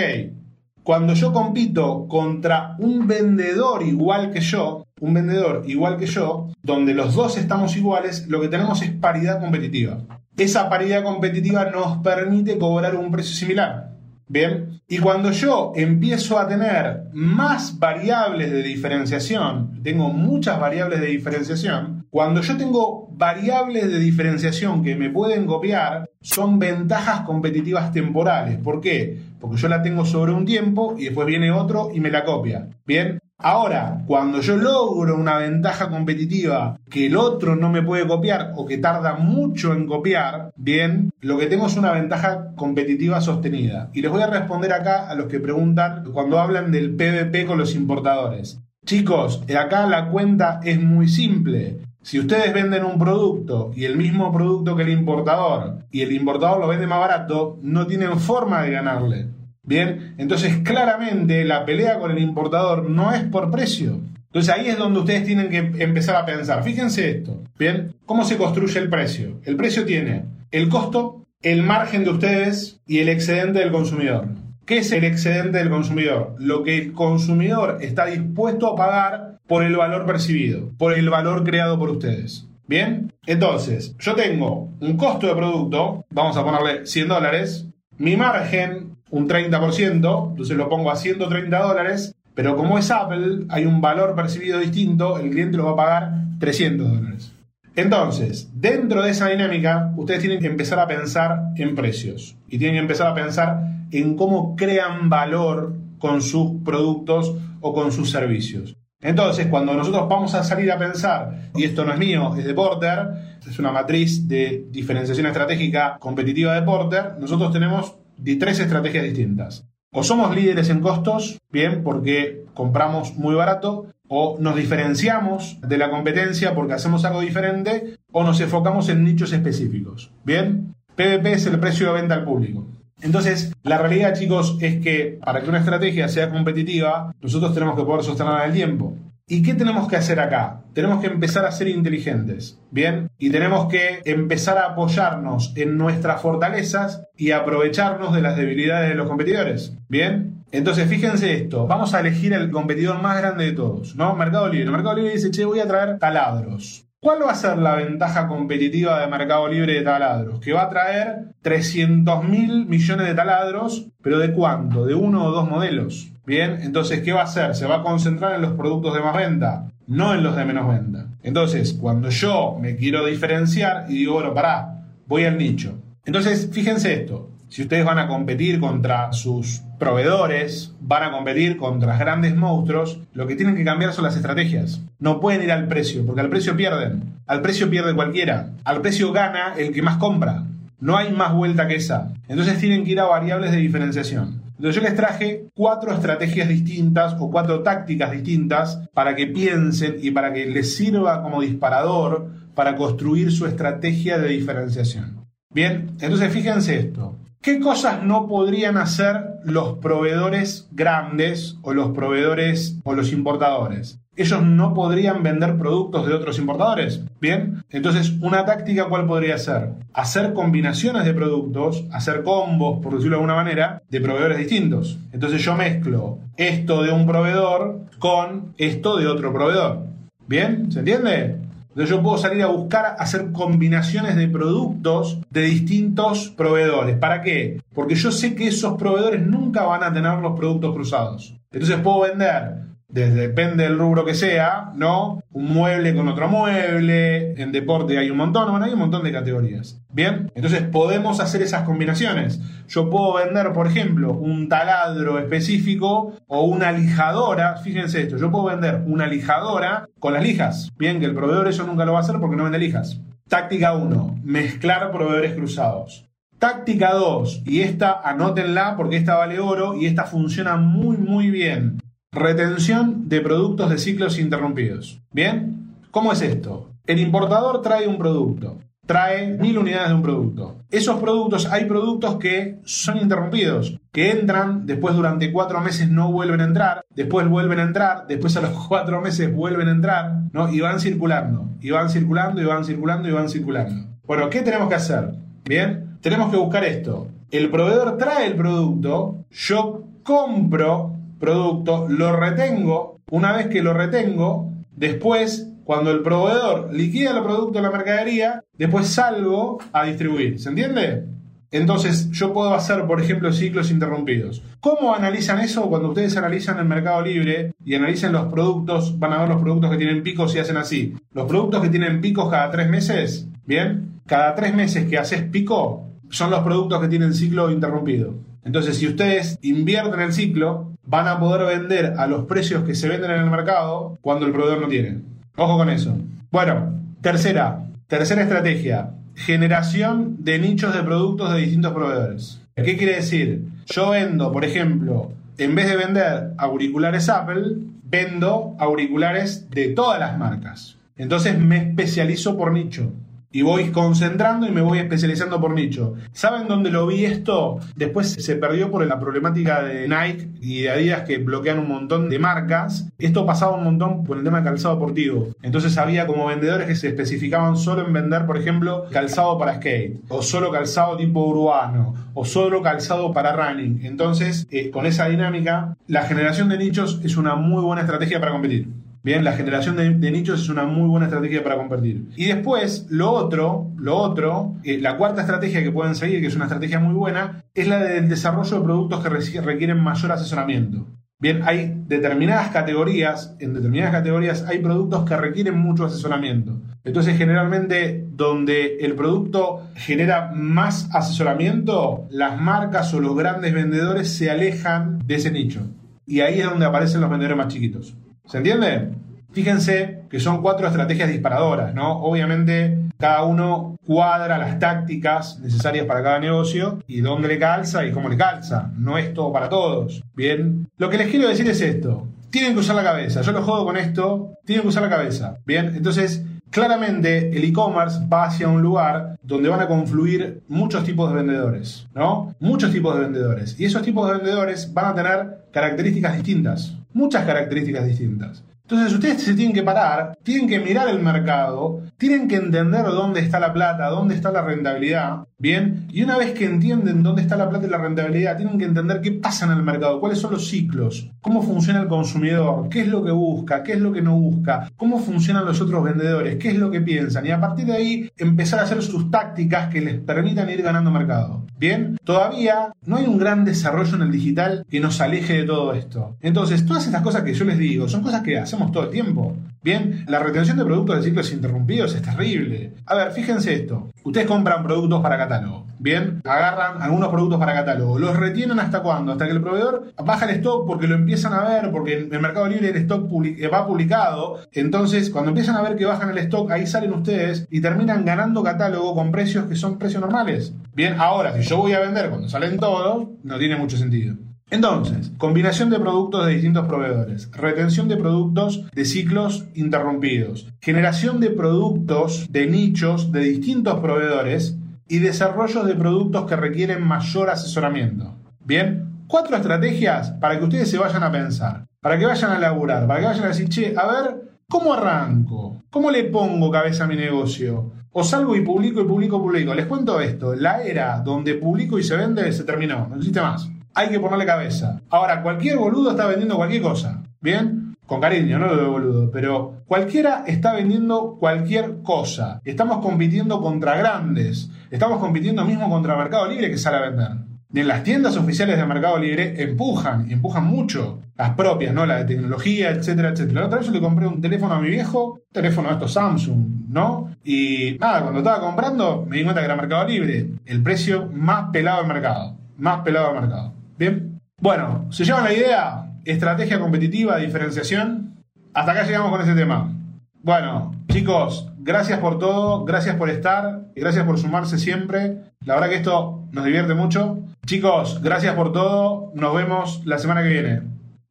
cuando 0.84 1.14
yo 1.14 1.32
compito 1.34 2.08
contra 2.08 2.76
un 2.80 3.08
vendedor 3.08 3.84
igual 3.84 4.32
que 4.32 4.42
yo, 4.42 4.86
un 5.00 5.14
vendedor 5.14 5.64
igual 5.68 5.98
que 5.98 6.06
yo, 6.06 6.48
donde 6.64 6.94
los 6.94 7.16
dos 7.16 7.38
estamos 7.38 7.76
iguales, 7.78 8.28
lo 8.28 8.42
que 8.42 8.48
tenemos 8.48 8.82
es 8.82 8.92
paridad 8.92 9.40
competitiva. 9.40 10.00
Esa 10.38 10.70
paridad 10.70 11.04
competitiva 11.04 11.66
nos 11.66 11.98
permite 12.00 12.58
cobrar 12.58 12.96
un 12.96 13.12
precio 13.12 13.36
similar. 13.36 13.90
Bien, 14.28 14.80
y 14.88 15.00
cuando 15.00 15.32
yo 15.32 15.74
empiezo 15.76 16.38
a 16.38 16.48
tener 16.48 17.06
más 17.14 17.80
variables 17.80 18.52
de 18.52 18.62
diferenciación, 18.62 19.82
tengo 19.82 20.10
muchas 20.10 20.60
variables 20.60 21.02
de 21.02 21.08
diferenciación, 21.08 22.06
cuando 22.12 22.42
yo 22.42 22.58
tengo 22.58 23.08
variables 23.12 23.92
de 23.92 24.00
diferenciación 24.00 24.84
que 24.84 24.96
me 24.96 25.10
pueden 25.10 25.46
copiar, 25.46 26.10
son 26.22 26.58
ventajas 26.58 27.22
competitivas 27.22 27.92
temporales. 27.92 28.58
¿Por 28.58 28.82
qué? 28.82 29.20
Porque 29.40 29.58
yo 29.58 29.68
la 29.68 29.82
tengo 29.82 30.06
sobre 30.06 30.34
un 30.34 30.46
tiempo 30.46 30.96
y 30.98 31.06
después 31.06 31.28
viene 31.28 31.52
otro 31.52 31.90
y 31.94 32.00
me 32.00 32.12
la 32.12 32.26
copia. 32.26 32.68
Bien, 32.86 33.20
Ahora, 33.42 34.04
cuando 34.06 34.42
yo 34.42 34.58
logro 34.58 35.16
una 35.16 35.38
ventaja 35.38 35.90
competitiva 35.90 36.78
que 36.90 37.06
el 37.06 37.16
otro 37.16 37.56
no 37.56 37.70
me 37.70 37.82
puede 37.82 38.06
copiar 38.06 38.52
o 38.58 38.66
que 38.66 38.78
tarda 38.78 39.14
mucho 39.14 39.72
en 39.72 39.88
copiar, 39.88 40.52
bien, 40.58 41.12
lo 41.22 41.38
que 41.38 41.46
tengo 41.46 41.68
es 41.68 41.78
una 41.78 41.94
ventaja 41.94 42.54
competitiva 42.58 43.22
sostenida. 43.22 43.92
Y 43.94 44.02
les 44.02 44.12
voy 44.12 44.24
a 44.24 44.28
responder 44.28 44.74
acá 44.74 45.10
a 45.10 45.16
los 45.16 45.28
que 45.28 45.40
preguntan 45.40 46.12
cuando 46.12 46.38
hablan 46.38 46.70
del 46.70 46.98
PVP 46.98 47.46
con 47.46 47.58
los 47.58 47.76
importadores. 47.76 48.60
Chicos, 48.86 49.42
acá 49.58 49.88
la 49.88 50.10
cuenta 50.10 50.60
es 50.62 50.82
muy 50.82 51.08
simple. 51.08 51.80
Si 52.02 52.20
ustedes 52.20 52.54
venden 52.54 52.86
un 52.86 52.98
producto 52.98 53.72
y 53.76 53.86
el 53.86 53.98
mismo 53.98 54.32
producto 54.32 54.76
que 54.76 54.84
el 54.84 54.90
importador 54.90 55.86
y 55.92 56.02
el 56.02 56.12
importador 56.12 56.60
lo 56.60 56.68
vende 56.68 56.88
más 56.88 57.00
barato, 57.00 57.60
no 57.62 57.88
tienen 57.88 58.20
forma 58.20 58.64
de 58.64 58.72
ganarle. 58.72 59.28
Bien, 59.64 60.16
entonces 60.18 60.58
claramente 60.64 61.44
la 61.44 61.66
pelea 61.66 62.00
con 62.00 62.12
el 62.12 62.20
importador 62.20 62.90
no 62.90 63.14
es 63.14 63.24
por 63.24 63.52
precio. 63.52 64.00
Entonces 64.28 64.54
ahí 64.54 64.68
es 64.68 64.78
donde 64.78 65.00
ustedes 65.00 65.26
tienen 65.26 65.50
que 65.50 65.84
empezar 65.84 66.16
a 66.16 66.26
pensar. 66.26 66.64
Fíjense 66.64 67.10
esto, 67.10 67.44
¿bien? 67.58 67.96
¿Cómo 68.06 68.24
se 68.24 68.38
construye 68.38 68.80
el 68.80 68.90
precio? 68.90 69.40
El 69.44 69.58
precio 69.58 69.86
tiene 69.86 70.26
el 70.52 70.70
costo, 70.70 71.26
el 71.42 71.64
margen 71.64 72.04
de 72.04 72.12
ustedes 72.12 72.80
y 72.88 73.00
el 73.00 73.10
excedente 73.10 73.60
del 73.60 73.72
consumidor. 73.72 74.28
¿Qué 74.70 74.78
es 74.78 74.92
el 74.92 75.04
excedente 75.04 75.58
del 75.58 75.72
consumidor? 75.72 76.36
Lo 76.38 76.62
que 76.62 76.78
el 76.78 76.94
consumidor 76.94 77.80
está 77.82 78.06
dispuesto 78.06 78.68
a 78.68 78.76
pagar 78.76 79.40
por 79.48 79.64
el 79.64 79.76
valor 79.76 80.06
percibido, 80.06 80.70
por 80.78 80.94
el 80.94 81.10
valor 81.10 81.44
creado 81.44 81.80
por 81.80 81.90
ustedes. 81.90 82.48
¿Bien? 82.68 83.12
Entonces, 83.26 83.96
yo 83.98 84.14
tengo 84.14 84.72
un 84.80 84.96
costo 84.96 85.26
de 85.26 85.34
producto, 85.34 86.06
vamos 86.12 86.38
a 86.38 86.44
ponerle 86.46 86.86
100 86.86 87.08
dólares, 87.08 87.66
mi 87.98 88.16
margen 88.16 88.96
un 89.10 89.28
30%, 89.28 89.94
entonces 89.96 90.56
lo 90.56 90.70
pongo 90.70 90.92
a 90.92 90.98
130 90.98 91.58
dólares, 91.58 92.14
pero 92.36 92.56
como 92.56 92.78
es 92.78 92.92
Apple, 92.92 93.48
hay 93.50 93.66
un 93.66 93.82
valor 93.82 94.14
percibido 94.14 94.60
distinto, 94.60 95.18
el 95.18 95.32
cliente 95.32 95.58
lo 95.58 95.66
va 95.66 95.72
a 95.72 95.76
pagar 95.78 96.12
300 96.40 96.94
dólares. 96.94 97.32
Entonces, 97.76 98.52
dentro 98.54 99.02
de 99.02 99.10
esa 99.10 99.30
dinámica, 99.30 99.92
ustedes 99.98 100.20
tienen 100.20 100.40
que 100.40 100.46
empezar 100.46 100.80
a 100.80 100.88
pensar 100.88 101.54
en 101.56 101.74
precios 101.74 102.38
y 102.48 102.60
tienen 102.60 102.76
que 102.76 102.82
empezar 102.82 103.08
a 103.08 103.16
pensar 103.16 103.79
en 103.92 104.16
cómo 104.16 104.56
crean 104.56 105.10
valor 105.10 105.76
con 105.98 106.22
sus 106.22 106.62
productos 106.64 107.36
o 107.62 107.74
con 107.74 107.92
sus 107.92 108.10
servicios. 108.10 108.76
Entonces, 109.02 109.48
cuando 109.48 109.74
nosotros 109.74 110.10
vamos 110.10 110.34
a 110.36 110.44
salir 110.44 110.72
a 110.72 110.78
pensar, 110.78 111.52
y 111.56 111.64
esto 111.64 111.86
no 111.86 111.94
es 111.94 112.00
mío, 112.00 112.36
es 112.38 112.46
de 112.46 112.54
Porter, 112.54 113.40
es 113.48 113.58
una 113.58 113.72
matriz 113.72 114.28
de 114.28 114.66
diferenciación 114.70 115.26
estratégica 115.26 115.98
competitiva 116.00 116.54
de 116.54 116.64
Porter, 116.64 117.16
nosotros 117.20 117.54
tenemos 117.54 117.96
tres 118.40 118.60
estrategias 118.60 119.06
distintas. 119.06 119.66
O 119.92 120.04
somos 120.04 120.36
líderes 120.36 120.70
en 120.70 120.82
costos, 120.82 121.40
bien, 121.50 121.82
porque 121.84 122.46
compramos 122.54 123.16
muy 123.16 123.36
barato, 123.36 123.88
o 124.08 124.38
nos 124.40 124.56
diferenciamos 124.56 125.60
de 125.62 125.78
la 125.78 125.90
competencia 125.90 126.54
porque 126.54 126.74
hacemos 126.74 127.06
algo 127.06 127.22
diferente, 127.22 127.96
o 128.12 128.24
nos 128.24 128.42
enfocamos 128.42 128.90
en 128.90 129.04
nichos 129.04 129.32
específicos. 129.32 130.12
Bien, 130.26 130.76
PVP 130.96 131.32
es 131.32 131.46
el 131.46 131.60
precio 131.60 131.88
de 131.88 132.02
venta 132.02 132.16
al 132.16 132.26
público. 132.26 132.68
Entonces, 133.02 133.54
la 133.64 133.78
realidad, 133.78 134.14
chicos, 134.14 134.58
es 134.62 134.82
que 134.82 135.20
para 135.24 135.42
que 135.42 135.50
una 135.50 135.60
estrategia 135.60 136.08
sea 136.08 136.30
competitiva, 136.30 137.14
nosotros 137.22 137.54
tenemos 137.54 137.76
que 137.76 137.84
poder 137.84 138.04
sostenerla 138.04 138.44
en 138.44 138.50
el 138.50 138.56
tiempo. 138.56 138.98
¿Y 139.32 139.44
qué 139.44 139.54
tenemos 139.54 139.88
que 139.88 139.96
hacer 139.96 140.20
acá? 140.20 140.64
Tenemos 140.74 141.02
que 141.02 141.08
empezar 141.08 141.46
a 141.46 141.52
ser 141.52 141.68
inteligentes, 141.68 142.60
¿bien? 142.72 143.12
Y 143.20 143.30
tenemos 143.30 143.68
que 143.68 144.02
empezar 144.06 144.58
a 144.58 144.72
apoyarnos 144.72 145.54
en 145.56 145.78
nuestras 145.78 146.20
fortalezas 146.20 147.04
y 147.16 147.30
aprovecharnos 147.30 148.16
de 148.16 148.22
las 148.22 148.36
debilidades 148.36 148.90
de 148.90 148.96
los 148.96 149.08
competidores, 149.08 149.78
¿bien? 149.88 150.44
Entonces, 150.52 150.90
fíjense 150.90 151.36
esto, 151.36 151.68
vamos 151.68 151.94
a 151.94 152.00
elegir 152.00 152.34
el 152.34 152.50
competidor 152.50 153.04
más 153.04 153.20
grande 153.20 153.46
de 153.46 153.52
todos, 153.52 153.96
¿no? 153.96 154.16
Mercado 154.16 154.50
Libre. 154.50 154.72
Mercado 154.72 154.96
Libre 154.96 155.14
dice, 155.14 155.30
che, 155.30 155.46
voy 155.46 155.60
a 155.60 155.68
traer 155.68 156.00
taladros. 156.00 156.89
¿Cuál 157.02 157.22
va 157.26 157.32
a 157.32 157.36
ser 157.36 157.58
la 157.58 157.76
ventaja 157.76 158.28
competitiva 158.28 159.00
de 159.00 159.08
Mercado 159.08 159.48
Libre 159.48 159.76
de 159.76 159.84
taladros? 159.84 160.42
Que 160.42 160.52
va 160.52 160.64
a 160.64 160.70
traer 160.70 161.34
300 161.42 162.26
mil 162.26 162.66
millones 162.66 163.08
de 163.08 163.16
taladros, 163.16 163.88
pero 164.02 164.20
¿de 164.20 164.34
cuánto? 164.34 164.86
¿De 164.86 164.96
uno 164.96 165.24
o 165.24 165.32
dos 165.32 165.50
modelos? 165.50 166.12
Bien, 166.26 166.60
entonces, 166.62 167.00
¿qué 167.00 167.14
va 167.14 167.22
a 167.22 167.24
hacer? 167.24 167.56
Se 167.56 167.66
va 167.66 167.78
a 167.78 167.84
concentrar 167.84 168.36
en 168.36 168.42
los 168.42 168.52
productos 168.52 168.94
de 168.94 169.00
más 169.00 169.16
venta, 169.16 169.72
no 169.88 170.14
en 170.14 170.24
los 170.24 170.36
de 170.36 170.44
menos 170.44 170.68
venta. 170.68 171.08
Entonces, 171.24 171.72
cuando 171.72 172.10
yo 172.10 172.58
me 172.60 172.76
quiero 172.76 173.06
diferenciar 173.06 173.86
y 173.88 174.00
digo, 174.00 174.16
bueno, 174.16 174.34
pará, 174.34 174.84
voy 175.08 175.24
al 175.24 175.38
nicho. 175.38 175.80
Entonces, 176.04 176.50
fíjense 176.52 176.94
esto, 176.94 177.29
si 177.50 177.64
ustedes 177.64 177.84
van 177.84 178.00
a 178.00 178.08
competir 178.08 178.60
contra 178.60 179.12
sus 179.12 179.64
proveedores, 179.80 180.74
van 180.80 181.04
a 181.04 181.12
competir 181.12 181.58
contra 181.58 181.98
grandes 181.98 182.36
monstruos, 182.36 183.00
lo 183.14 183.28
que 183.28 183.36
tienen 183.36 183.56
que 183.56 183.66
cambiar 183.66 183.92
son 183.94 184.06
las 184.06 184.16
estrategias. 184.16 184.82
No 185.00 185.20
pueden 185.20 185.44
ir 185.44 185.52
al 185.52 185.68
precio, 185.68 186.06
porque 186.06 186.22
al 186.22 186.30
precio 186.30 186.56
pierden. 186.56 187.16
Al 187.26 187.42
precio 187.42 187.70
pierde 187.70 187.96
cualquiera. 187.96 188.52
Al 188.64 188.82
precio 188.82 189.12
gana 189.12 189.54
el 189.58 189.74
que 189.74 189.82
más 189.82 189.98
compra. 189.98 190.44
No 190.80 190.96
hay 190.96 191.12
más 191.12 191.34
vuelta 191.34 191.68
que 191.68 191.76
esa. 191.76 192.14
Entonces 192.28 192.60
tienen 192.60 192.86
que 192.86 192.92
ir 192.92 193.00
a 193.00 193.06
variables 193.06 193.52
de 193.52 193.58
diferenciación. 193.58 194.44
Entonces 194.58 194.76
yo 194.76 194.82
les 194.82 194.96
traje 194.96 195.46
cuatro 195.56 195.94
estrategias 195.94 196.50
distintas 196.50 197.16
o 197.20 197.32
cuatro 197.32 197.64
tácticas 197.64 198.12
distintas 198.12 198.82
para 198.94 199.16
que 199.16 199.28
piensen 199.28 199.96
y 200.02 200.12
para 200.12 200.34
que 200.34 200.46
les 200.46 200.76
sirva 200.76 201.24
como 201.24 201.42
disparador 201.42 202.28
para 202.56 202.76
construir 202.76 203.32
su 203.32 203.46
estrategia 203.46 204.18
de 204.18 204.28
diferenciación. 204.28 205.26
Bien, 205.50 205.96
entonces 206.02 206.32
fíjense 206.32 206.78
esto. 206.78 207.16
¿Qué 207.42 207.60
cosas 207.60 208.04
no 208.04 208.28
podrían 208.28 208.78
hacer 208.78 209.40
los 209.44 209.78
proveedores 209.78 210.68
grandes 210.72 211.58
o 211.62 211.74
los 211.74 211.92
proveedores 211.92 212.78
o 212.84 212.94
los 212.94 213.14
importadores? 213.14 214.00
ellos 214.20 214.44
no 214.44 214.74
podrían 214.74 215.24
vender 215.24 215.58
productos 215.58 216.06
de 216.06 216.14
otros 216.14 216.38
importadores. 216.40 217.02
Bien, 217.22 217.64
entonces 217.70 218.12
una 218.20 218.44
táctica 218.44 218.90
cuál 218.90 219.08
podría 219.08 219.38
ser? 219.38 219.70
Hacer 219.94 220.34
combinaciones 220.34 221.06
de 221.06 221.14
productos, 221.14 221.86
hacer 221.94 222.24
combos, 222.24 222.82
por 222.84 222.96
decirlo 222.96 223.16
de 223.16 223.22
alguna 223.22 223.36
manera, 223.36 223.82
de 223.90 224.02
proveedores 224.02 224.38
distintos. 224.38 225.00
Entonces 225.14 225.42
yo 225.42 225.56
mezclo 225.56 226.18
esto 226.36 226.84
de 226.84 226.92
un 226.92 227.08
proveedor 227.08 227.80
con 227.98 228.54
esto 228.58 228.98
de 228.98 229.08
otro 229.08 229.32
proveedor. 229.32 229.86
Bien, 230.28 230.70
¿se 230.70 230.80
entiende? 230.80 231.38
Entonces 231.80 231.96
yo 231.96 232.04
puedo 232.04 232.18
salir 232.18 232.44
a 232.44 232.48
buscar 232.48 232.98
hacer 233.00 233.32
combinaciones 233.32 234.18
de 234.18 234.28
productos 234.28 235.18
de 235.30 235.44
distintos 235.44 236.28
proveedores. 236.28 236.98
¿Para 236.98 237.22
qué? 237.22 237.62
Porque 237.74 237.96
yo 237.96 238.12
sé 238.12 238.36
que 238.36 238.50
esos 238.50 238.78
proveedores 238.78 239.26
nunca 239.26 239.64
van 239.64 239.84
a 239.84 239.94
tener 239.94 240.20
los 240.20 240.38
productos 240.38 240.76
cruzados. 240.76 241.38
Entonces 241.54 241.80
puedo 241.80 242.02
vender 242.02 242.69
depende 242.90 243.64
del 243.64 243.78
rubro 243.78 244.04
que 244.04 244.16
sea, 244.16 244.72
¿no? 244.76 245.22
Un 245.32 245.54
mueble 245.54 245.96
con 245.96 246.08
otro 246.08 246.28
mueble, 246.28 247.40
en 247.42 247.52
deporte 247.52 247.98
hay 247.98 248.10
un 248.10 248.18
montón, 248.18 248.50
bueno, 248.50 248.66
hay 248.66 248.74
un 248.74 248.80
montón 248.80 249.04
de 249.04 249.12
categorías. 249.12 249.80
Bien, 249.92 250.32
entonces 250.34 250.64
podemos 250.64 251.20
hacer 251.20 251.42
esas 251.42 251.64
combinaciones. 251.64 252.42
Yo 252.68 252.90
puedo 252.90 253.14
vender, 253.14 253.54
por 253.54 253.68
ejemplo, 253.68 254.14
un 254.14 254.50
taladro 254.50 255.20
específico 255.20 256.14
o 256.28 256.44
una 256.44 256.72
lijadora, 256.72 257.58
fíjense 257.58 258.02
esto, 258.02 258.18
yo 258.18 258.32
puedo 258.32 258.46
vender 258.46 258.84
una 258.88 259.08
lijadora 259.08 259.88
con 260.00 260.14
las 260.14 260.24
lijas. 260.24 260.72
Bien, 260.78 261.00
que 261.00 261.06
el 261.06 261.16
proveedor 261.16 261.48
eso 261.48 261.66
nunca 261.66 261.86
lo 261.86 261.94
va 261.94 262.00
a 262.00 262.02
hacer 262.02 262.20
porque 262.20 262.36
no 262.36 262.44
vende 262.44 262.60
lijas. 262.60 263.00
Táctica 263.28 263.74
1, 263.74 264.22
mezclar 264.24 264.92
proveedores 264.92 265.34
cruzados. 265.34 266.06
Táctica 266.40 266.94
2, 266.94 267.44
y 267.46 267.62
esta 267.62 268.00
anótenla 268.04 268.76
porque 268.78 268.96
esta 268.96 269.16
vale 269.16 269.40
oro 269.40 269.76
y 269.76 269.86
esta 269.86 270.06
funciona 270.06 270.56
muy 270.56 270.98
muy 270.98 271.30
bien. 271.30 271.78
Retención 272.12 273.08
de 273.08 273.22
productos 273.22 273.70
de 273.70 273.78
ciclos 273.78 274.18
interrumpidos. 274.18 275.00
¿Bien? 275.12 275.76
¿Cómo 275.92 276.12
es 276.12 276.24
esto? 276.24 276.72
El 276.88 276.98
importador 276.98 277.62
trae 277.62 277.88
un 277.88 278.00
producto, 278.00 278.58
trae 278.88 279.38
mil 279.38 279.60
unidades 279.60 279.90
de 279.90 279.94
un 279.94 280.02
producto. 280.02 280.58
Esos 280.72 281.00
productos, 281.00 281.46
hay 281.46 281.66
productos 281.66 282.16
que 282.16 282.62
son 282.64 282.98
interrumpidos, 282.98 283.80
que 283.92 284.10
entran, 284.10 284.66
después 284.66 284.96
durante 284.96 285.32
cuatro 285.32 285.62
meses 285.62 285.88
no 285.88 286.12
vuelven 286.12 286.42
a 286.42 286.46
entrar, 286.46 286.82
después 286.96 287.30
vuelven 287.30 287.60
a 287.60 287.64
entrar, 287.64 288.08
después 288.08 288.36
a 288.38 288.42
los 288.42 288.54
cuatro 288.68 289.02
meses 289.02 289.32
vuelven 289.32 289.68
a 289.68 289.72
entrar, 289.72 290.16
¿no? 290.34 290.52
Y 290.52 290.62
van 290.62 290.80
circulando, 290.80 291.52
y 291.62 291.70
van 291.70 291.92
circulando, 291.92 292.42
y 292.42 292.46
van 292.46 292.66
circulando, 292.66 293.08
y 293.08 293.12
van 293.12 293.30
circulando. 293.30 293.88
Bueno, 294.08 294.32
¿qué 294.32 294.42
tenemos 294.42 294.68
que 294.68 294.76
hacer? 294.76 295.12
Bien, 295.46 296.00
tenemos 296.02 296.32
que 296.32 296.38
buscar 296.38 296.64
esto. 296.64 297.08
El 297.30 297.52
proveedor 297.52 297.98
trae 297.98 298.26
el 298.26 298.36
producto, 298.36 299.26
yo 299.30 299.84
compro 300.02 300.99
producto, 301.20 301.88
lo 301.90 302.16
retengo, 302.16 303.00
una 303.12 303.34
vez 303.34 303.48
que 303.48 303.62
lo 303.62 303.74
retengo, 303.74 304.52
después, 304.72 305.48
cuando 305.64 305.92
el 305.92 306.02
proveedor 306.02 306.74
liquida 306.74 307.12
el 307.12 307.24
producto 307.24 307.60
de 307.60 307.62
la 307.62 307.72
mercadería, 307.72 308.44
después 308.58 308.88
salgo 308.88 309.60
a 309.72 309.86
distribuir. 309.86 310.40
¿Se 310.40 310.50
entiende? 310.50 311.06
Entonces, 311.52 312.12
yo 312.12 312.32
puedo 312.32 312.54
hacer, 312.54 312.86
por 312.86 313.02
ejemplo, 313.02 313.34
ciclos 313.34 313.72
interrumpidos. 313.72 314.44
¿Cómo 314.60 314.94
analizan 314.94 315.40
eso? 315.40 315.68
Cuando 315.68 315.90
ustedes 315.90 316.16
analizan 316.16 316.60
el 316.60 316.66
mercado 316.66 317.02
libre 317.02 317.54
y 317.66 317.74
analicen 317.74 318.12
los 318.12 318.32
productos, 318.32 319.00
van 319.00 319.14
a 319.14 319.20
ver 319.20 319.30
los 319.30 319.42
productos 319.42 319.72
que 319.72 319.78
tienen 319.78 320.04
picos 320.04 320.36
y 320.36 320.40
hacen 320.40 320.58
así. 320.58 320.94
Los 321.12 321.28
productos 321.28 321.62
que 321.64 321.70
tienen 321.70 322.02
picos 322.02 322.30
cada 322.30 322.52
tres 322.52 322.70
meses, 322.70 323.28
¿bien? 323.46 324.00
Cada 324.06 324.36
tres 324.36 324.54
meses 324.54 324.88
que 324.88 325.00
haces 325.00 325.24
pico, 325.24 325.86
son 326.12 326.30
los 326.32 326.42
productos 326.42 326.82
que 326.82 326.88
tienen 326.88 327.14
ciclo 327.14 327.50
interrumpido. 327.52 328.14
Entonces, 328.44 328.78
si 328.78 328.88
ustedes 328.88 329.38
invierten 329.42 330.00
el 330.00 330.14
ciclo, 330.14 330.72
van 330.86 331.08
a 331.08 331.20
poder 331.20 331.46
vender 331.60 331.94
a 331.98 332.08
los 332.08 332.26
precios 332.26 332.64
que 332.64 332.76
se 332.76 332.88
venden 332.88 333.12
en 333.12 333.22
el 333.22 333.30
mercado 333.30 333.98
cuando 334.02 334.26
el 334.26 334.32
proveedor 334.32 334.62
no 334.62 334.68
tiene. 334.68 335.02
Ojo 335.36 335.58
con 335.58 335.70
eso. 335.70 335.98
Bueno, 336.32 336.74
tercera, 337.02 337.66
tercera 337.88 338.24
estrategia 338.24 338.92
generación 339.20 340.16
de 340.20 340.40
nichos 340.40 340.74
de 340.74 340.82
productos 340.82 341.34
de 341.34 341.42
distintos 341.42 341.74
proveedores. 341.74 342.42
¿Qué 342.56 342.78
quiere 342.78 342.96
decir? 342.96 343.44
Yo 343.66 343.90
vendo, 343.92 344.32
por 344.32 344.46
ejemplo, 344.46 345.12
en 345.38 345.56
vez 345.56 345.68
de 345.70 345.76
vender 345.76 346.34
auriculares 346.38 347.10
Apple, 347.10 347.58
vendo 347.84 348.56
auriculares 348.60 349.50
de 349.50 349.70
todas 349.70 350.00
las 350.00 350.18
marcas. 350.18 350.78
Entonces 350.96 351.38
me 351.38 351.58
especializo 351.58 352.38
por 352.38 352.52
nicho 352.52 352.92
y 353.32 353.44
voy 353.44 353.72
concentrando 353.72 354.48
y 354.48 354.52
me 354.52 354.62
voy 354.62 354.80
especializando 354.80 355.40
por 355.40 355.54
nicho. 355.54 355.94
¿Saben 356.12 356.48
dónde 356.48 356.72
lo 356.72 356.88
vi 356.88 357.06
esto? 357.06 357.60
Después 357.76 358.12
se 358.14 358.36
perdió 358.36 358.72
por 358.72 358.86
la 358.86 359.00
problemática 359.00 359.62
de 359.64 359.88
Nike 359.88 360.30
y 360.42 360.62
de 360.62 360.72
Adidas 360.72 361.04
que 361.04 361.18
bloquean 361.20 361.60
un 361.60 361.68
montón 361.68 362.10
de 362.10 362.18
marcas. 362.18 362.88
Esto 362.98 363.26
pasaba 363.26 363.56
un 363.56 363.64
montón 363.64 364.04
por 364.04 364.18
el 364.18 364.24
tema 364.24 364.40
de 364.40 364.46
calzado 364.46 364.76
deportivo. 364.76 365.30
Entonces 365.42 365.78
había 365.78 366.08
como 366.08 366.26
vendedores 366.26 366.68
que 366.68 366.76
se 366.76 366.88
especificaban 366.88 367.56
solo 367.56 367.86
en 367.86 367.94
vender, 367.94 368.26
por 368.26 368.38
ejemplo, 368.38 368.86
calzado 368.92 369.38
para 369.38 369.56
skate, 369.56 370.02
o 370.10 370.22
solo 370.22 370.52
calzado 370.52 370.98
tipo 370.98 371.26
urbano, 371.26 371.94
o 372.14 372.26
solo 372.26 372.62
calzado 372.62 373.14
para 373.14 373.34
running. 373.34 373.82
Entonces, 373.84 374.48
eh, 374.50 374.72
con 374.72 374.86
esa 374.86 375.08
dinámica, 375.08 375.78
la 375.88 376.04
generación 376.04 376.50
de 376.50 376.58
nichos 376.58 377.00
es 377.04 377.18
una 377.18 377.36
muy 377.36 377.62
buena 377.62 377.82
estrategia 377.82 378.20
para 378.20 378.32
competir. 378.32 378.70
Bien, 379.10 379.24
la 379.24 379.34
generación 379.34 379.76
de, 379.76 380.12
nichos 380.12 380.40
es 380.40 380.50
una 380.50 380.66
muy 380.66 380.88
buena 380.88 381.08
estrategia 381.08 381.44
para 381.44 381.58
competir. 381.58 382.10
Y 382.16 382.28
después, 382.28 382.86
lo 382.92 383.10
otro, 383.10 383.72
lo 383.76 383.98
otro, 383.98 384.58
eh, 384.64 384.78
la 384.80 384.98
cuarta 384.98 385.22
estrategia 385.22 385.64
que 385.64 385.72
pueden 385.72 385.96
seguir, 385.96 386.22
que 386.22 386.28
es 386.28 386.36
una 386.36 386.46
estrategia 386.46 386.80
muy 386.80 386.94
buena, 386.94 387.44
es 387.56 387.68
la 387.68 387.80
del 387.80 388.08
desarrollo 388.08 388.60
de 388.60 388.64
productos 388.64 389.02
que 389.02 389.42
requieren 389.42 389.82
mayor 389.82 390.12
asesoramiento. 390.12 390.86
Bien, 391.20 391.42
hay 391.44 391.74
determinadas 391.88 392.50
categorías, 392.50 393.36
en 393.40 393.56
determinadas 393.56 393.94
categorías 393.94 394.46
hay 394.48 394.60
productos 394.60 395.06
que 395.06 395.18
requieren 395.18 395.58
mucho 395.58 395.86
asesoramiento. 395.86 396.62
Entonces, 396.84 397.18
generalmente, 397.18 398.06
donde 398.12 398.78
el 398.82 398.94
producto 398.94 399.72
genera 399.74 400.32
más 400.36 400.88
asesoramiento, 400.94 402.06
las 402.12 402.40
marcas 402.40 402.94
o 402.94 403.00
los 403.00 403.18
grandes 403.18 403.56
vendedores 403.56 404.16
se 404.16 404.30
alejan 404.30 405.00
de 405.04 405.16
ese 405.16 405.32
nicho. 405.32 405.62
Y 406.06 406.20
ahí 406.20 406.42
es 406.42 406.46
donde 406.46 406.68
aparecen 406.68 407.02
los 407.02 407.10
vendedores 407.10 407.38
más 407.38 407.48
chiquitos. 407.48 407.96
¿Se 408.30 408.38
entiende? 408.38 408.92
Fíjense 409.32 410.04
que 410.08 410.20
son 410.20 410.44
cuatro 410.44 410.68
estrategias 410.68 411.10
disparadoras, 411.10 411.74
¿no? 411.74 412.00
Obviamente 412.04 412.78
cada 413.00 413.24
uno 413.24 413.76
cuadra 413.84 414.38
las 414.38 414.60
tácticas 414.60 415.40
necesarias 415.40 415.88
para 415.88 416.04
cada 416.04 416.20
negocio 416.20 416.80
y 416.86 417.02
dónde 417.02 417.28
le 417.28 417.40
calza 417.40 417.86
y 417.86 417.92
cómo 417.92 418.08
le 418.08 418.18
calza. 418.18 418.72
No 418.78 419.00
es 419.00 419.16
todo 419.16 419.34
para 419.34 419.50
todos. 419.50 420.04
Bien, 420.16 420.68
lo 420.78 420.92
que 420.92 421.00
les 421.00 421.10
quiero 421.10 421.28
decir 421.28 421.50
es 421.50 421.60
esto. 421.62 422.08
Tienen 422.30 422.54
que 422.54 422.60
usar 422.60 422.76
la 422.76 422.84
cabeza. 422.84 423.22
Yo 423.22 423.32
lo 423.32 423.42
jodo 423.42 423.66
con 423.66 423.78
esto. 423.78 424.36
Tienen 424.46 424.62
que 424.62 424.70
usar 424.70 424.84
la 424.84 424.90
cabeza. 424.90 425.38
Bien, 425.46 425.74
entonces 425.76 426.24
Claramente 426.52 427.30
el 427.38 427.44
e-commerce 427.44 428.00
va 428.12 428.24
hacia 428.24 428.48
un 428.48 428.64
lugar 428.64 429.20
donde 429.22 429.50
van 429.50 429.60
a 429.60 429.68
confluir 429.68 430.42
muchos 430.48 430.84
tipos 430.84 431.08
de 431.08 431.18
vendedores, 431.18 431.88
¿no? 431.94 432.34
Muchos 432.40 432.72
tipos 432.72 432.96
de 432.96 433.02
vendedores. 433.02 433.60
Y 433.60 433.66
esos 433.66 433.84
tipos 433.84 434.08
de 434.08 434.18
vendedores 434.18 434.74
van 434.74 434.86
a 434.86 434.96
tener 434.96 435.46
características 435.52 436.16
distintas 436.16 436.79
muchas 436.94 437.26
características 437.26 437.86
distintas. 437.86 438.44
Entonces 438.70 438.94
ustedes 438.94 439.24
se 439.24 439.34
tienen 439.34 439.56
que 439.56 439.64
parar, 439.64 440.16
tienen 440.22 440.48
que 440.48 440.60
mirar 440.60 440.90
el 440.90 441.00
mercado, 441.00 441.82
tienen 441.98 442.28
que 442.28 442.36
entender 442.36 442.84
dónde 442.86 443.20
está 443.20 443.40
la 443.40 443.52
plata, 443.52 443.88
dónde 443.88 444.14
está 444.14 444.32
la 444.32 444.44
rentabilidad, 444.44 445.24
¿bien? 445.40 445.88
Y 445.90 446.04
una 446.04 446.18
vez 446.18 446.34
que 446.34 446.46
entienden 446.46 447.02
dónde 447.02 447.24
está 447.24 447.36
la 447.36 447.50
plata 447.50 447.66
y 447.66 447.70
la 447.72 447.80
rentabilidad, 447.80 448.38
tienen 448.38 448.60
que 448.60 448.66
entender 448.66 449.02
qué 449.02 449.14
pasa 449.14 449.48
en 449.48 449.54
el 449.54 449.64
mercado, 449.64 450.00
cuáles 450.00 450.20
son 450.20 450.34
los 450.34 450.48
ciclos, 450.48 451.10
cómo 451.20 451.42
funciona 451.42 451.82
el 451.82 451.88
consumidor, 451.88 452.70
qué 452.70 452.82
es 452.82 452.88
lo 452.90 453.04
que 453.04 453.10
busca, 453.10 453.64
qué 453.64 453.74
es 453.74 453.80
lo 453.80 453.92
que 453.92 454.04
no 454.04 454.16
busca, 454.16 454.72
cómo 454.78 455.00
funcionan 455.00 455.46
los 455.46 455.60
otros 455.62 455.84
vendedores, 455.84 456.36
qué 456.36 456.50
es 456.50 456.56
lo 456.56 456.70
que 456.70 456.82
piensan. 456.82 457.26
Y 457.26 457.32
a 457.32 457.42
partir 457.42 457.66
de 457.66 457.74
ahí 457.74 458.12
empezar 458.18 458.60
a 458.60 458.64
hacer 458.66 458.84
sus 458.84 459.10
tácticas 459.10 459.70
que 459.70 459.82
les 459.82 460.00
permitan 460.00 460.48
ir 460.48 460.62
ganando 460.62 460.92
mercado. 460.92 461.44
Bien, 461.58 461.98
todavía 462.04 462.72
no 462.86 462.98
hay 462.98 463.06
un 463.06 463.18
gran 463.18 463.44
desarrollo 463.44 463.96
en 463.96 464.04
el 464.04 464.12
digital 464.12 464.66
que 464.70 464.80
nos 464.80 465.02
aleje 465.02 465.34
de 465.34 465.44
todo 465.44 465.74
esto. 465.74 466.18
Entonces, 466.22 466.66
todas 466.66 466.86
estas 466.86 467.02
cosas 467.02 467.24
que 467.24 467.34
yo 467.34 467.46
les 467.46 467.58
digo 467.58 467.90
son 467.90 468.04
cosas 468.04 468.22
que 468.22 468.38
todo 468.68 468.84
el 468.84 468.90
tiempo. 468.90 469.36
Bien, 469.62 470.06
la 470.08 470.20
retención 470.20 470.58
de 470.58 470.64
productos 470.64 470.98
de 470.98 471.04
ciclos 471.04 471.34
interrumpidos 471.34 471.94
es 471.94 472.02
terrible. 472.02 472.74
A 472.86 472.96
ver, 472.96 473.12
fíjense 473.12 473.54
esto. 473.54 473.90
Ustedes 474.06 474.26
compran 474.26 474.64
productos 474.64 475.02
para 475.02 475.18
catálogo. 475.18 475.68
Bien, 475.80 476.22
agarran 476.24 476.82
algunos 476.82 477.10
productos 477.10 477.40
para 477.40 477.54
catálogo. 477.54 478.00
¿Los 478.00 478.16
retienen 478.16 478.60
hasta 478.60 478.82
cuándo? 478.82 479.12
Hasta 479.12 479.26
que 479.26 479.32
el 479.32 479.42
proveedor 479.42 479.94
baja 479.98 480.30
el 480.30 480.38
stock 480.38 480.66
porque 480.66 480.88
lo 480.88 480.96
empiezan 480.96 481.34
a 481.34 481.44
ver, 481.44 481.72
porque 481.72 482.00
en 482.00 482.14
el 482.14 482.22
Mercado 482.22 482.48
Libre 482.48 482.70
el 482.70 482.78
stock 482.78 483.10
eh, 483.26 483.48
va 483.50 483.68
publicado. 483.68 484.40
Entonces, 484.54 485.10
cuando 485.10 485.30
empiezan 485.30 485.58
a 485.58 485.62
ver 485.62 485.76
que 485.76 485.86
bajan 485.86 486.10
el 486.10 486.18
stock, 486.20 486.52
ahí 486.52 486.66
salen 486.66 486.94
ustedes 486.94 487.46
y 487.52 487.60
terminan 487.60 488.06
ganando 488.06 488.42
catálogo 488.44 488.96
con 488.96 489.12
precios 489.12 489.46
que 489.46 489.56
son 489.56 489.78
precios 489.78 490.02
normales. 490.02 490.54
Bien, 490.74 490.96
ahora, 491.00 491.34
si 491.34 491.44
yo 491.44 491.58
voy 491.58 491.74
a 491.74 491.80
vender 491.80 492.10
cuando 492.10 492.30
salen 492.30 492.58
todos, 492.58 493.10
no 493.24 493.38
tiene 493.38 493.58
mucho 493.58 493.76
sentido. 493.76 494.16
Entonces, 494.52 495.12
combinación 495.20 495.70
de 495.70 495.80
productos 495.80 496.26
de 496.26 496.34
distintos 496.34 496.66
proveedores, 496.66 497.30
retención 497.32 497.88
de 497.88 497.98
productos 497.98 498.66
de 498.72 498.84
ciclos 498.84 499.46
interrumpidos, 499.54 500.48
generación 500.60 501.20
de 501.20 501.30
productos 501.30 502.26
de 502.32 502.48
nichos 502.48 503.12
de 503.12 503.20
distintos 503.20 503.80
proveedores 503.80 504.58
y 504.88 505.00
desarrollo 505.00 505.64
de 505.64 505.76
productos 505.76 506.26
que 506.26 506.36
requieren 506.36 506.84
mayor 506.84 507.30
asesoramiento. 507.30 508.16
Bien, 508.44 509.04
cuatro 509.06 509.36
estrategias 509.36 510.12
para 510.14 510.40
que 510.40 510.46
ustedes 510.46 510.72
se 510.72 510.80
vayan 510.80 511.04
a 511.04 511.12
pensar, 511.12 511.68
para 511.80 512.00
que 512.00 512.08
vayan 512.08 512.32
a 512.32 512.40
laburar, 512.40 512.88
para 512.88 513.02
que 513.02 513.06
vayan 513.06 513.26
a 513.26 513.28
decir, 513.28 513.50
che, 513.50 513.76
a 513.78 513.86
ver, 513.86 514.32
¿cómo 514.50 514.74
arranco? 514.74 515.62
¿Cómo 515.70 515.92
le 515.92 516.06
pongo 516.06 516.50
cabeza 516.50 516.86
a 516.86 516.88
mi 516.88 516.96
negocio? 516.96 517.72
O 517.92 518.04
salgo 518.04 518.36
y 518.36 518.42
publico 518.42 518.82
y 518.82 518.86
publico, 518.86 519.22
publico. 519.22 519.54
Les 519.54 519.68
cuento 519.68 520.00
esto, 520.00 520.34
la 520.34 520.64
era 520.64 521.02
donde 521.02 521.36
publico 521.36 521.78
y 521.78 521.84
se 521.84 521.96
vende 521.96 522.32
se 522.32 522.44
terminó, 522.46 522.88
no 522.88 522.96
existe 522.96 523.22
más 523.22 523.48
hay 523.80 523.88
que 523.88 524.00
ponerle 524.00 524.26
cabeza. 524.26 524.82
Ahora, 524.90 525.22
cualquier 525.22 525.58
boludo 525.58 525.92
está 525.92 526.06
vendiendo 526.06 526.36
cualquier 526.36 526.62
cosa. 526.62 527.02
¿Bien? 527.22 527.78
Con 527.86 528.02
cariño, 528.02 528.38
no 528.38 528.48
lo 528.48 528.58
de 528.58 528.68
boludo, 528.68 529.10
pero 529.10 529.64
cualquiera 529.66 530.26
está 530.28 530.54
vendiendo 530.54 531.16
cualquier 531.18 531.82
cosa. 531.82 532.42
Estamos 532.44 532.80
compitiendo 532.80 533.42
contra 533.42 533.78
grandes. 533.78 534.50
Estamos 534.70 535.00
compitiendo 535.00 535.46
mismo 535.46 535.70
contra 535.70 535.96
Mercado 535.96 536.28
Libre 536.28 536.52
que 536.52 536.58
sale 536.58 536.76
a 536.76 536.82
vender. 536.82 537.12
Y 537.54 537.62
en 537.62 537.68
las 537.70 537.84
tiendas 537.84 538.18
oficiales 538.18 538.58
de 538.58 538.66
Mercado 538.66 539.00
Libre 539.00 539.42
empujan, 539.42 540.12
empujan 540.12 540.46
mucho. 540.46 541.00
Las 541.16 541.36
propias, 541.36 541.74
¿no? 541.74 541.86
La 541.86 542.00
de 542.00 542.06
tecnología, 542.06 542.72
etcétera, 542.72 543.10
etcétera. 543.10 543.42
La 543.42 543.48
otra 543.48 543.60
vez 543.60 543.68
yo 543.68 543.74
le 543.74 543.82
compré 543.82 544.08
un 544.08 544.20
teléfono 544.20 544.56
a 544.56 544.60
mi 544.60 544.70
viejo, 544.70 545.22
teléfono 545.32 545.70
de 545.70 545.76
estos 545.76 545.94
Samsung, 545.94 546.68
¿no? 546.70 547.16
Y 547.24 547.78
nada, 547.80 548.02
cuando 548.02 548.20
estaba 548.20 548.42
comprando 548.42 549.06
me 549.08 549.18
di 549.18 549.24
cuenta 549.24 549.40
que 549.40 549.46
era 549.46 549.56
Mercado 549.56 549.88
Libre. 549.88 550.32
El 550.46 550.62
precio 550.62 551.10
más 551.14 551.50
pelado 551.52 551.80
del 551.80 551.88
mercado. 551.88 552.36
Más 552.58 552.82
pelado 552.82 553.14
del 553.14 553.22
mercado. 553.22 553.59
Bien. 553.80 554.20
Bueno, 554.42 554.88
¿se 554.92 555.06
llevan 555.06 555.24
la 555.24 555.34
idea? 555.34 555.86
Estrategia 556.04 556.60
competitiva, 556.60 557.16
diferenciación. 557.16 558.14
Hasta 558.54 558.74
acá 558.74 558.84
llegamos 558.84 559.10
con 559.10 559.22
ese 559.22 559.34
tema. 559.36 559.74
Bueno, 560.22 560.76
chicos, 560.90 561.50
gracias 561.60 562.00
por 562.00 562.20
todo, 562.20 562.66
gracias 562.66 562.98
por 562.98 563.10
estar, 563.10 563.62
gracias 563.74 564.06
por 564.06 564.20
sumarse 564.20 564.58
siempre. 564.60 565.20
La 565.46 565.54
verdad 565.56 565.70
que 565.70 565.78
esto 565.78 566.28
nos 566.34 566.44
divierte 566.44 566.74
mucho. 566.74 567.20
Chicos, 567.46 568.02
gracias 568.04 568.36
por 568.36 568.52
todo. 568.52 569.14
Nos 569.16 569.34
vemos 569.34 569.82
la 569.86 569.98
semana 569.98 570.24
que 570.24 570.30
viene. 570.30 570.62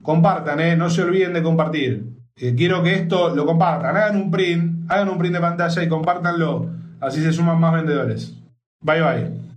Compartan, 0.03 0.61
¿eh? 0.61 0.77
no 0.77 0.91
se 0.91 1.03
olviden 1.03 1.33
de 1.33 1.43
compartir. 1.43 2.05
Eh, 2.37 2.55
quiero 2.55 2.83
que 2.83 2.97
esto 2.97 3.35
lo 3.35 3.47
compartan. 3.47 3.97
Hagan 3.97 4.17
un 4.17 4.31
print, 4.31 4.91
hagan 4.91 5.09
un 5.09 5.17
print 5.17 5.35
de 5.35 5.41
pantalla 5.41 5.83
y 5.83 5.89
compártanlo. 5.89 6.69
Así 7.01 7.23
se 7.23 7.33
suman 7.33 7.59
más 7.59 7.73
vendedores. 7.73 8.35
Bye 8.83 9.03
bye. 9.03 9.48